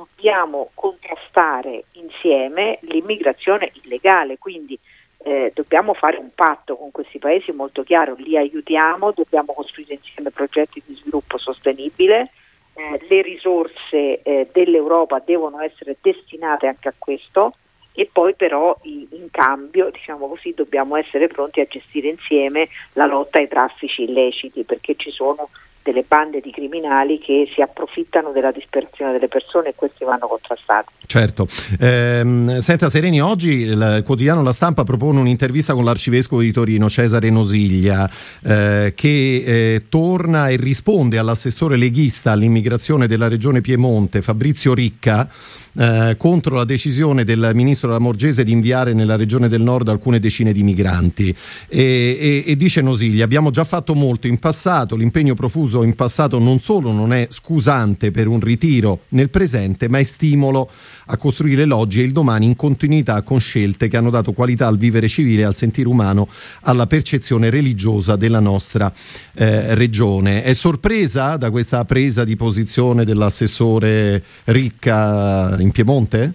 dobbiamo 0.00 0.70
contrastare 0.74 1.84
insieme 1.92 2.78
l'immigrazione 2.82 3.70
illegale, 3.82 4.38
quindi 4.38 4.78
eh, 5.22 5.52
dobbiamo 5.54 5.92
fare 5.92 6.16
un 6.16 6.30
patto 6.34 6.76
con 6.76 6.90
questi 6.90 7.18
paesi 7.18 7.52
molto 7.52 7.82
chiaro, 7.82 8.14
li 8.16 8.36
aiutiamo, 8.36 9.12
dobbiamo 9.12 9.52
costruire 9.52 9.94
insieme 9.94 10.30
progetti 10.30 10.82
di 10.86 10.94
sviluppo 10.94 11.36
sostenibile, 11.36 12.30
eh, 12.72 13.04
le 13.08 13.22
risorse 13.22 14.22
eh, 14.22 14.48
dell'Europa 14.50 15.18
devono 15.18 15.60
essere 15.60 15.96
destinate 16.00 16.66
anche 16.66 16.88
a 16.88 16.94
questo 16.96 17.56
e 17.92 18.08
poi 18.10 18.34
però 18.34 18.78
in 18.84 19.28
cambio 19.30 19.90
diciamo 19.90 20.28
così, 20.28 20.54
dobbiamo 20.54 20.96
essere 20.96 21.26
pronti 21.26 21.60
a 21.60 21.66
gestire 21.66 22.08
insieme 22.08 22.68
la 22.94 23.04
lotta 23.04 23.38
ai 23.38 23.48
traffici 23.48 24.04
illeciti 24.04 24.62
perché 24.62 24.94
ci 24.94 25.10
sono 25.10 25.50
delle 25.82 26.04
bande 26.06 26.40
di 26.40 26.50
criminali 26.50 27.18
che 27.18 27.50
si 27.54 27.62
approfittano 27.62 28.32
della 28.32 28.52
disperazione 28.52 29.12
delle 29.12 29.28
persone 29.28 29.70
e 29.70 29.74
questi 29.74 30.04
vanno 30.04 30.26
contrastati. 30.26 30.92
Certo. 31.06 31.48
Eh, 31.80 32.56
senta 32.58 32.88
Sereni, 32.88 33.20
oggi 33.20 33.62
il 33.62 34.02
quotidiano 34.04 34.42
La 34.42 34.52
Stampa 34.52 34.84
propone 34.84 35.18
un'intervista 35.20 35.74
con 35.74 35.84
l'arcivescovo 35.84 36.40
di 36.40 36.52
Torino, 36.52 36.88
Cesare 36.88 37.30
Nosiglia, 37.30 38.08
eh, 38.44 38.92
che 38.94 39.42
eh, 39.44 39.84
torna 39.88 40.48
e 40.48 40.56
risponde 40.56 41.18
all'assessore 41.18 41.76
leghista 41.76 42.32
all'immigrazione 42.32 43.06
della 43.06 43.28
regione 43.28 43.60
Piemonte, 43.60 44.22
Fabrizio 44.22 44.74
Ricca, 44.74 45.28
eh, 45.72 46.14
contro 46.16 46.56
la 46.56 46.64
decisione 46.64 47.24
del 47.24 47.50
ministro 47.54 47.90
Lamorgese 47.90 48.44
di 48.44 48.52
inviare 48.52 48.92
nella 48.92 49.16
regione 49.16 49.48
del 49.48 49.62
nord 49.62 49.88
alcune 49.88 50.18
decine 50.18 50.52
di 50.52 50.62
migranti. 50.62 51.34
E, 51.68 52.18
e, 52.20 52.44
e 52.46 52.56
dice 52.56 52.82
Nosiglia, 52.82 53.24
abbiamo 53.24 53.50
già 53.50 53.64
fatto 53.64 53.94
molto 53.94 54.26
in 54.26 54.38
passato, 54.38 54.94
l'impegno 54.94 55.34
profuso 55.34 55.69
in 55.82 55.94
passato 55.94 56.38
non 56.38 56.58
solo 56.58 56.92
non 56.92 57.12
è 57.12 57.26
scusante 57.30 58.10
per 58.10 58.26
un 58.26 58.40
ritiro 58.40 59.00
nel 59.10 59.30
presente, 59.30 59.88
ma 59.88 59.98
è 59.98 60.02
stimolo 60.02 60.68
a 61.06 61.16
costruire 61.16 61.64
l'oggi 61.64 62.00
e 62.00 62.04
il 62.04 62.12
domani 62.12 62.46
in 62.46 62.56
continuità 62.56 63.22
con 63.22 63.40
scelte 63.40 63.88
che 63.88 63.96
hanno 63.96 64.10
dato 64.10 64.32
qualità 64.32 64.66
al 64.66 64.76
vivere 64.76 65.08
civile, 65.08 65.44
al 65.44 65.54
sentire 65.54 65.88
umano, 65.88 66.28
alla 66.62 66.86
percezione 66.86 67.50
religiosa 67.50 68.16
della 68.16 68.40
nostra 68.40 68.92
eh, 69.34 69.74
regione. 69.74 70.42
È 70.42 70.52
sorpresa 70.52 71.36
da 71.36 71.50
questa 71.50 71.84
presa 71.84 72.24
di 72.24 72.36
posizione 72.36 73.04
dell'assessore 73.04 74.22
Ricca 74.44 75.56
in 75.58 75.70
Piemonte? 75.70 76.34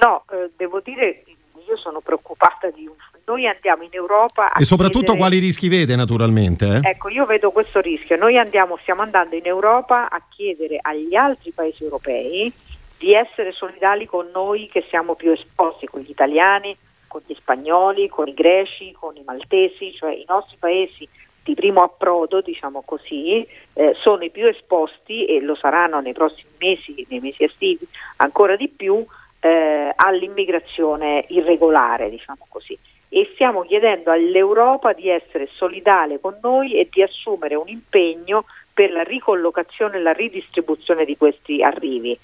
No, 0.00 0.24
eh, 0.30 0.50
devo 0.56 0.80
dire, 0.84 1.24
io 1.66 1.76
sono 1.76 2.00
preoccupata 2.00 2.70
di 2.70 2.86
un 2.86 2.94
noi 3.26 3.46
andiamo 3.46 3.82
in 3.82 3.90
Europa 3.92 4.52
e 4.52 4.64
soprattutto 4.64 5.12
chiedere... 5.12 5.18
quali 5.18 5.38
rischi 5.38 5.68
vede 5.68 5.96
naturalmente 5.96 6.80
eh? 6.82 6.90
ecco 6.90 7.08
io 7.08 7.26
vedo 7.26 7.50
questo 7.50 7.80
rischio 7.80 8.16
noi 8.16 8.38
andiamo, 8.38 8.78
stiamo 8.82 9.02
andando 9.02 9.34
in 9.36 9.46
Europa 9.46 10.08
a 10.08 10.22
chiedere 10.28 10.78
agli 10.80 11.14
altri 11.14 11.52
paesi 11.52 11.82
europei 11.82 12.52
di 12.98 13.12
essere 13.12 13.52
solidali 13.52 14.06
con 14.06 14.28
noi 14.32 14.68
che 14.68 14.84
siamo 14.88 15.14
più 15.14 15.30
esposti 15.30 15.86
con 15.86 16.00
gli 16.00 16.10
italiani 16.10 16.76
con 17.06 17.22
gli 17.26 17.34
spagnoli 17.34 18.08
con 18.08 18.28
i 18.28 18.34
greci 18.34 18.92
con 18.92 19.16
i 19.16 19.22
maltesi 19.24 19.94
cioè 19.94 20.12
i 20.12 20.24
nostri 20.26 20.56
paesi 20.58 21.08
di 21.44 21.54
primo 21.54 21.82
approdo, 21.82 22.40
diciamo 22.40 22.82
così, 22.86 23.46
eh, 23.74 23.94
sono 24.00 24.24
i 24.24 24.30
più 24.30 24.46
esposti 24.46 25.26
e 25.26 25.42
lo 25.42 25.54
saranno 25.54 26.00
nei 26.00 26.14
prossimi 26.14 26.50
mesi, 26.58 27.06
nei 27.10 27.20
mesi 27.20 27.44
estivi 27.44 27.86
ancora 28.16 28.56
di 28.56 28.68
più, 28.68 29.04
eh, 29.40 29.92
all'immigrazione 29.94 31.26
irregolare, 31.28 32.08
diciamo 32.08 32.46
così. 32.48 32.76
E 33.16 33.30
stiamo 33.34 33.62
chiedendo 33.62 34.10
all'Europa 34.10 34.92
di 34.92 35.08
essere 35.08 35.48
solidale 35.52 36.18
con 36.18 36.36
noi 36.42 36.74
e 36.74 36.88
di 36.90 37.00
assumere 37.00 37.54
un 37.54 37.68
impegno 37.68 38.46
per 38.72 38.90
la 38.90 39.04
ricollocazione 39.04 39.98
e 39.98 40.00
la 40.00 40.12
ridistribuzione 40.12 41.04
di 41.04 41.16
questi 41.16 41.62
arrivi. 41.62 42.18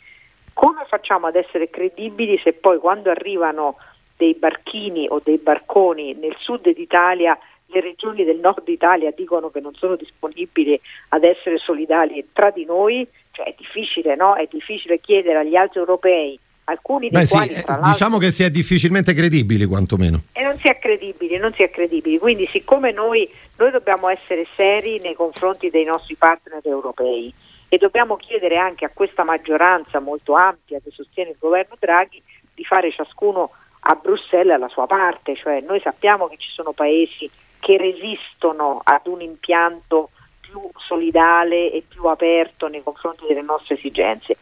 Come 0.53 0.85
facciamo 0.89 1.29
ad 1.29 1.37
essere 1.37 1.71
credibili 1.71 2.41
se 2.43 2.55
poi 2.55 2.79
quando 2.79 3.09
arrivano 3.09 3.77
dei 4.17 4.35
barchini 4.35 5.07
o 5.09 5.21
dei 5.23 5.39
barconi 5.39 6.15
nel 6.15 6.35
sud 6.41 6.69
d'Italia 6.69 7.39
le 7.67 7.81
regioni 7.81 8.25
del 8.25 8.41
nord 8.41 8.67
Italia 8.67 9.13
dicono 9.13 9.49
che 9.51 9.61
non 9.61 9.75
sono 9.75 9.95
disponibili 9.95 10.81
ad 11.11 11.23
essere 11.23 11.59
solidali 11.59 12.31
tra 12.33 12.51
di 12.51 12.65
noi, 12.65 13.07
cioè 13.31 13.47
è 13.47 13.55
difficile, 13.57 14.17
no? 14.17 14.35
È 14.35 14.49
difficile 14.51 14.99
chiedere 14.99 15.39
agli 15.39 15.55
altri 15.55 15.79
europei 15.79 16.37
alcuni 16.71 17.11
dei 17.11 17.23
Beh, 17.23 17.29
quali 17.29 17.55
sì, 17.55 17.65
diciamo 17.83 18.19
che 18.19 18.31
si 18.31 18.43
è 18.43 18.51
difficilmente 18.51 19.13
credibili 19.13 19.65
quantomeno. 19.67 20.23
E 20.33 20.43
non 20.43 20.57
si 20.59 20.69
è 20.69 20.79
credibili, 20.79 21.37
non 21.37 21.53
si 21.53 21.63
è 21.63 21.71
credibili. 21.71 22.19
Quindi 22.19 22.47
siccome 22.47 22.93
noi, 22.93 23.29
noi 23.59 23.71
dobbiamo 23.71 24.09
essere 24.09 24.47
seri 24.55 25.01
nei 25.01 25.15
confronti 25.15 25.71
dei 25.71 25.85
nostri 25.85 26.15
partner 26.15 26.61
europei 26.65 27.33
e 27.69 27.79
dobbiamo 27.79 28.17
chiedere 28.17 28.57
anche 28.57 28.85
a 28.85 28.91
questa 28.93 29.25
maggioranza 29.25 30.01
molto 30.01 30.35
ampia 30.35 30.81
che 30.83 30.91
sostiene 30.91 31.31
il 31.31 31.37
governo 31.39 31.77
Draghi 31.79 32.23
di 32.55 32.65
fare 32.65 32.91
ciascuno 32.93 33.51
a 33.81 33.95
Bruxelles 33.95 34.59
la 34.59 34.69
sua 34.69 34.87
parte, 34.87 35.37
cioè 35.37 35.61
noi 35.61 35.81
sappiamo 35.81 36.27
che 36.27 36.37
ci 36.37 36.51
sono 36.51 36.73
paesi 36.73 37.31
che 37.61 37.77
resistono 37.77 38.81
ad 38.83 39.07
un 39.07 39.21
impianto 39.21 40.11
più 40.41 40.61
solidale 40.87 41.71
e 41.71 41.85
più 41.87 42.05
aperto 42.07 42.67
nei 42.67 42.83
confronti 42.83 43.25
delle 43.27 43.43
nostre 43.43 43.77
esigenze. 43.77 44.37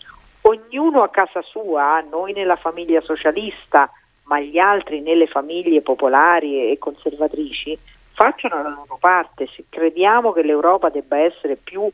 Ognuno 0.48 1.02
a 1.02 1.10
casa 1.10 1.42
sua, 1.42 2.00
noi 2.00 2.32
nella 2.32 2.56
famiglia 2.56 3.02
socialista, 3.02 3.90
ma 4.22 4.40
gli 4.40 4.56
altri 4.56 5.02
nelle 5.02 5.26
famiglie 5.26 5.82
popolari 5.82 6.70
e 6.70 6.78
conservatrici, 6.78 7.78
facciano 8.14 8.62
la 8.62 8.70
loro 8.70 8.96
parte. 8.98 9.46
Se 9.54 9.64
crediamo 9.68 10.32
che 10.32 10.40
l'Europa 10.40 10.88
debba 10.88 11.18
essere 11.18 11.56
più 11.56 11.86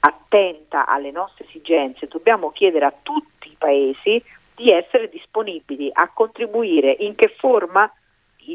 attenta 0.00 0.86
alle 0.86 1.10
nostre 1.10 1.44
esigenze, 1.44 2.08
dobbiamo 2.08 2.52
chiedere 2.52 2.86
a 2.86 2.94
tutti 3.02 3.48
i 3.48 3.56
paesi 3.58 4.22
di 4.54 4.70
essere 4.70 5.10
disponibili 5.10 5.90
a 5.92 6.08
contribuire 6.08 6.96
in 7.00 7.14
che 7.14 7.28
forma 7.36 7.92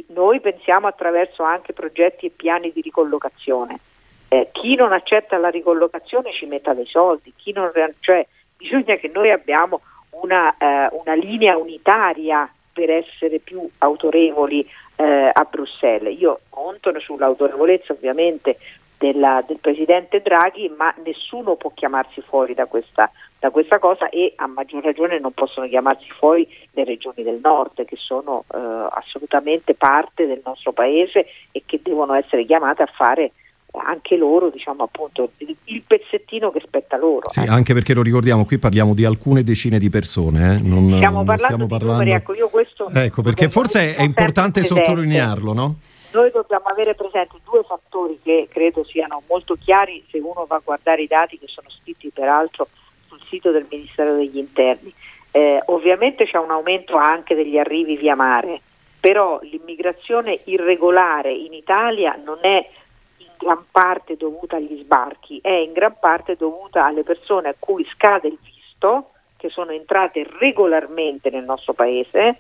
noi 0.07 0.41
pensiamo 0.41 0.87
attraverso 0.87 1.43
anche 1.43 1.71
progetti 1.71 2.25
e 2.25 2.31
piani 2.31 2.71
di 2.71 2.81
ricollocazione. 2.81 3.79
Eh, 4.27 4.49
chi 4.53 4.73
non 4.73 4.91
accetta 4.91 5.37
la 5.37 5.49
ricollocazione 5.49 6.33
ci 6.33 6.47
metta 6.47 6.73
dei 6.73 6.87
soldi, 6.87 7.31
non, 7.53 7.71
cioè, 7.99 8.25
bisogna 8.57 8.95
che 8.95 9.09
noi 9.13 9.31
abbiamo 9.31 9.81
una, 10.21 10.55
eh, 10.57 10.89
una, 10.91 11.13
linea 11.13 11.57
unitaria 11.57 12.49
per 12.71 12.89
essere 12.89 13.39
più 13.39 13.67
autorevoli 13.79 14.67
eh, 14.95 15.31
a 15.33 15.47
Bruxelles. 15.49 16.17
Io 16.19 16.41
conto 16.49 16.91
sull'autorevolezza 16.99 17.93
ovviamente 17.93 18.57
della, 18.97 19.43
del 19.45 19.59
Presidente 19.59 20.21
Draghi, 20.21 20.71
ma 20.75 20.93
nessuno 21.03 21.55
può 21.55 21.71
chiamarsi 21.73 22.21
fuori 22.21 22.53
da 22.53 22.65
questa, 22.65 23.11
da 23.39 23.49
questa, 23.49 23.79
cosa 23.79 24.09
e 24.09 24.33
a 24.37 24.47
maggior 24.47 24.83
ragione 24.83 25.19
non 25.19 25.31
possono 25.31 25.67
chiamarsi 25.67 26.09
fuori 26.11 26.47
le 26.71 26.83
regioni 26.83 27.23
del 27.23 27.39
nord 27.41 27.83
che 27.85 27.97
sono 27.97 28.45
eh, 28.53 28.57
assolutamente 28.57 29.75
parte 29.75 30.25
del 30.25 30.41
nostro 30.43 30.71
paese 30.71 31.27
e 31.51 31.63
che 31.65 31.79
devono 31.83 32.13
essere 32.13 32.45
chiamate 32.45 32.83
a 32.83 32.91
fare 32.93 33.31
anche 33.83 34.15
loro 34.17 34.49
diciamo 34.49 34.83
appunto 34.83 35.31
il 35.37 35.83
pezzettino 35.85 36.51
che 36.51 36.61
spetta 36.65 36.97
loro. 36.97 37.29
Sì, 37.29 37.41
eh. 37.41 37.47
anche 37.47 37.73
perché 37.73 37.93
lo 37.93 38.01
ricordiamo, 38.01 38.45
qui 38.45 38.57
parliamo 38.57 38.93
di 38.93 39.05
alcune 39.05 39.43
decine 39.43 39.79
di 39.79 39.89
persone, 39.89 40.55
eh? 40.55 40.59
non, 40.59 40.87
stiamo 40.87 41.17
non 41.17 41.25
parlando 41.25 41.43
stiamo 41.43 41.67
parlando... 41.67 42.03
Numeri, 42.03 42.11
ecco, 42.11 42.33
io 42.33 42.49
questo 42.49 42.89
ecco 42.89 43.21
perché 43.21 43.49
forse 43.49 43.95
è 43.95 44.03
importante 44.03 44.63
sottolinearlo, 44.63 45.53
no? 45.53 45.75
Noi 46.11 46.31
dobbiamo 46.31 46.67
avere 46.67 46.95
presenti 46.95 47.35
due 47.43 47.61
fattori 47.67 48.19
che 48.23 48.47
credo 48.49 48.85
siano 48.85 49.21
molto 49.27 49.55
chiari 49.55 50.01
se 50.09 50.17
uno 50.19 50.45
va 50.47 50.55
a 50.55 50.61
guardare 50.63 51.01
i 51.01 51.07
dati 51.07 51.37
che 51.37 51.47
sono 51.47 51.67
scritti 51.69 52.09
peraltro 52.09 52.69
sul 53.07 53.19
sito 53.27 53.51
del 53.51 53.65
Ministero 53.69 54.15
degli 54.15 54.37
Interni. 54.37 54.93
Eh, 55.31 55.61
ovviamente 55.65 56.25
c'è 56.25 56.37
un 56.37 56.51
aumento 56.51 56.95
anche 56.95 57.35
degli 57.35 57.57
arrivi 57.57 57.97
via 57.97 58.15
mare, 58.15 58.61
però 58.97 59.39
l'immigrazione 59.41 60.39
irregolare 60.45 61.33
in 61.33 61.51
Italia 61.51 62.17
non 62.23 62.37
è 62.39 62.65
gran 63.37 63.65
parte 63.71 64.17
dovuta 64.17 64.55
agli 64.57 64.81
sbarchi, 64.81 65.39
è 65.41 65.51
in 65.51 65.73
gran 65.73 65.97
parte 65.99 66.35
dovuta 66.35 66.85
alle 66.85 67.03
persone 67.03 67.49
a 67.49 67.55
cui 67.57 67.85
scade 67.93 68.27
il 68.27 68.37
visto, 68.41 69.11
che 69.37 69.49
sono 69.49 69.71
entrate 69.71 70.25
regolarmente 70.39 71.29
nel 71.29 71.43
nostro 71.43 71.73
paese, 71.73 72.39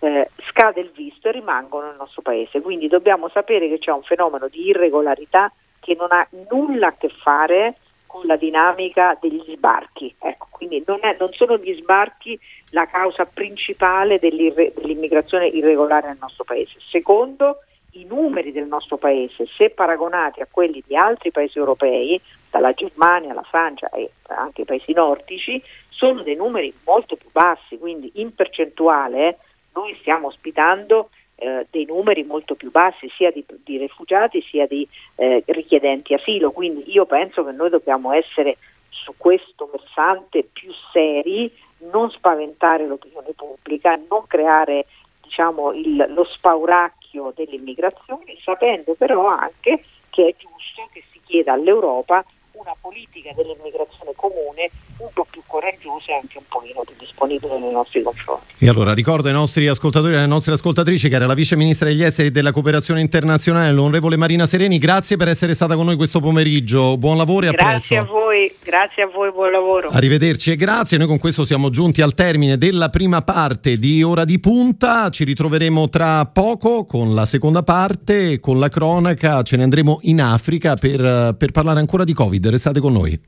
eh, 0.00 0.30
scade 0.48 0.80
il 0.80 0.90
visto 0.90 1.28
e 1.28 1.32
rimangono 1.32 1.86
nel 1.86 1.96
nostro 1.96 2.22
paese. 2.22 2.60
Quindi 2.60 2.88
dobbiamo 2.88 3.28
sapere 3.28 3.68
che 3.68 3.78
c'è 3.78 3.90
un 3.90 4.02
fenomeno 4.02 4.48
di 4.48 4.66
irregolarità 4.66 5.52
che 5.80 5.94
non 5.94 6.08
ha 6.12 6.26
nulla 6.50 6.88
a 6.88 6.94
che 6.96 7.08
fare 7.08 7.76
con 8.06 8.26
la 8.26 8.36
dinamica 8.36 9.18
degli 9.20 9.42
sbarchi. 9.56 10.14
Ecco, 10.20 10.46
quindi 10.50 10.82
non, 10.86 10.98
è, 11.00 11.16
non, 11.18 11.32
sono 11.32 11.56
gli 11.56 11.74
sbarchi 11.74 12.38
la 12.70 12.86
causa 12.86 13.26
principale 13.26 14.20
dell'immigrazione 14.20 15.46
irregolare 15.46 16.08
nel 16.08 16.18
nostro 16.20 16.44
paese. 16.44 16.74
Secondo, 16.90 17.58
i 17.94 18.04
numeri 18.04 18.52
del 18.52 18.66
nostro 18.66 18.96
paese, 18.96 19.46
se 19.56 19.70
paragonati 19.70 20.40
a 20.40 20.48
quelli 20.50 20.82
di 20.86 20.96
altri 20.96 21.30
paesi 21.30 21.58
europei, 21.58 22.20
dalla 22.50 22.72
Germania 22.72 23.32
alla 23.32 23.42
Francia 23.42 23.88
e 23.90 24.10
anche 24.28 24.62
i 24.62 24.64
paesi 24.64 24.92
nordici, 24.92 25.62
sono 25.88 26.22
dei 26.22 26.36
numeri 26.36 26.72
molto 26.84 27.16
più 27.16 27.28
bassi, 27.32 27.78
quindi 27.78 28.10
in 28.14 28.34
percentuale 28.34 29.38
noi 29.74 29.96
stiamo 30.00 30.28
ospitando 30.28 31.10
eh, 31.36 31.66
dei 31.70 31.84
numeri 31.84 32.22
molto 32.22 32.54
più 32.54 32.70
bassi 32.70 33.10
sia 33.16 33.30
di, 33.30 33.44
di 33.64 33.78
rifugiati 33.78 34.40
sia 34.42 34.66
di 34.66 34.86
eh, 35.16 35.42
richiedenti 35.46 36.14
asilo, 36.14 36.52
quindi 36.52 36.84
io 36.92 37.06
penso 37.06 37.44
che 37.44 37.52
noi 37.52 37.70
dobbiamo 37.70 38.12
essere 38.12 38.56
su 38.88 39.14
questo 39.16 39.68
versante 39.70 40.44
più 40.44 40.70
seri, 40.92 41.52
non 41.90 42.10
spaventare 42.10 42.86
l'opinione 42.86 43.32
pubblica, 43.34 43.98
non 44.08 44.26
creare 44.26 44.86
diciamo, 45.22 45.72
il, 45.72 46.06
lo 46.08 46.24
spauracchio 46.24 47.03
dell'immigrazione, 47.34 48.36
sapendo 48.42 48.94
però 48.94 49.26
anche 49.28 49.84
che 50.10 50.28
è 50.28 50.34
giusto 50.36 50.88
che 50.92 51.02
si 51.12 51.20
chieda 51.24 51.52
all'Europa 51.52 52.24
una 52.54 52.74
politica 52.80 53.32
dell'immigrazione 53.34 54.12
comune 54.14 54.70
un 54.98 55.08
po' 55.12 55.26
più 55.28 55.42
coraggiosa 55.46 56.12
e 56.12 56.14
anche 56.14 56.38
un 56.38 56.44
pochino 56.48 56.82
più 56.84 56.94
disponibile 56.98 57.58
nei 57.58 57.72
nostri 57.72 58.02
confronti. 58.02 58.54
E 58.58 58.68
allora 58.68 58.94
ricordo 58.94 59.28
ai 59.28 59.34
nostri 59.34 59.66
ascoltatori 59.66 60.14
e 60.14 60.18
alle 60.18 60.26
nostre 60.26 60.52
ascoltatrici 60.52 61.08
che 61.08 61.16
era 61.16 61.26
la 61.26 61.34
vice 61.34 61.56
ministra 61.56 61.88
degli 61.88 62.02
esteri 62.02 62.28
e 62.28 62.30
della 62.30 62.52
cooperazione 62.52 63.00
internazionale, 63.00 63.72
l'onorevole 63.72 64.16
Marina 64.16 64.46
Sereni, 64.46 64.78
grazie 64.78 65.16
per 65.16 65.28
essere 65.28 65.54
stata 65.54 65.74
con 65.74 65.86
noi 65.86 65.96
questo 65.96 66.20
pomeriggio, 66.20 66.96
buon 66.96 67.16
lavoro 67.16 67.46
e 67.46 67.50
grazie 67.50 67.64
a 67.64 67.70
presto. 67.70 67.94
Grazie 67.94 67.98
a 67.98 68.23
voi, 68.34 68.52
grazie 68.62 69.04
a 69.04 69.06
voi, 69.06 69.30
buon 69.30 69.50
lavoro. 69.52 69.88
Arrivederci 69.88 70.50
e 70.52 70.56
grazie, 70.56 70.98
noi 70.98 71.06
con 71.06 71.18
questo 71.18 71.44
siamo 71.44 71.70
giunti 71.70 72.02
al 72.02 72.14
termine 72.14 72.58
della 72.58 72.88
prima 72.88 73.22
parte 73.22 73.78
di 73.78 74.02
Ora 74.02 74.24
di 74.24 74.40
Punta, 74.40 75.08
ci 75.10 75.22
ritroveremo 75.24 75.88
tra 75.88 76.26
poco 76.26 76.84
con 76.84 77.14
la 77.14 77.24
seconda 77.26 77.62
parte, 77.62 78.40
con 78.40 78.58
la 78.58 78.68
cronaca, 78.68 79.42
ce 79.42 79.56
ne 79.56 79.62
andremo 79.62 80.00
in 80.02 80.20
Africa 80.20 80.74
per, 80.74 81.36
per 81.38 81.50
parlare 81.52 81.78
ancora 81.78 82.04
di 82.04 82.12
Covid, 82.12 82.48
restate 82.48 82.80
con 82.80 82.92
noi. 82.92 83.20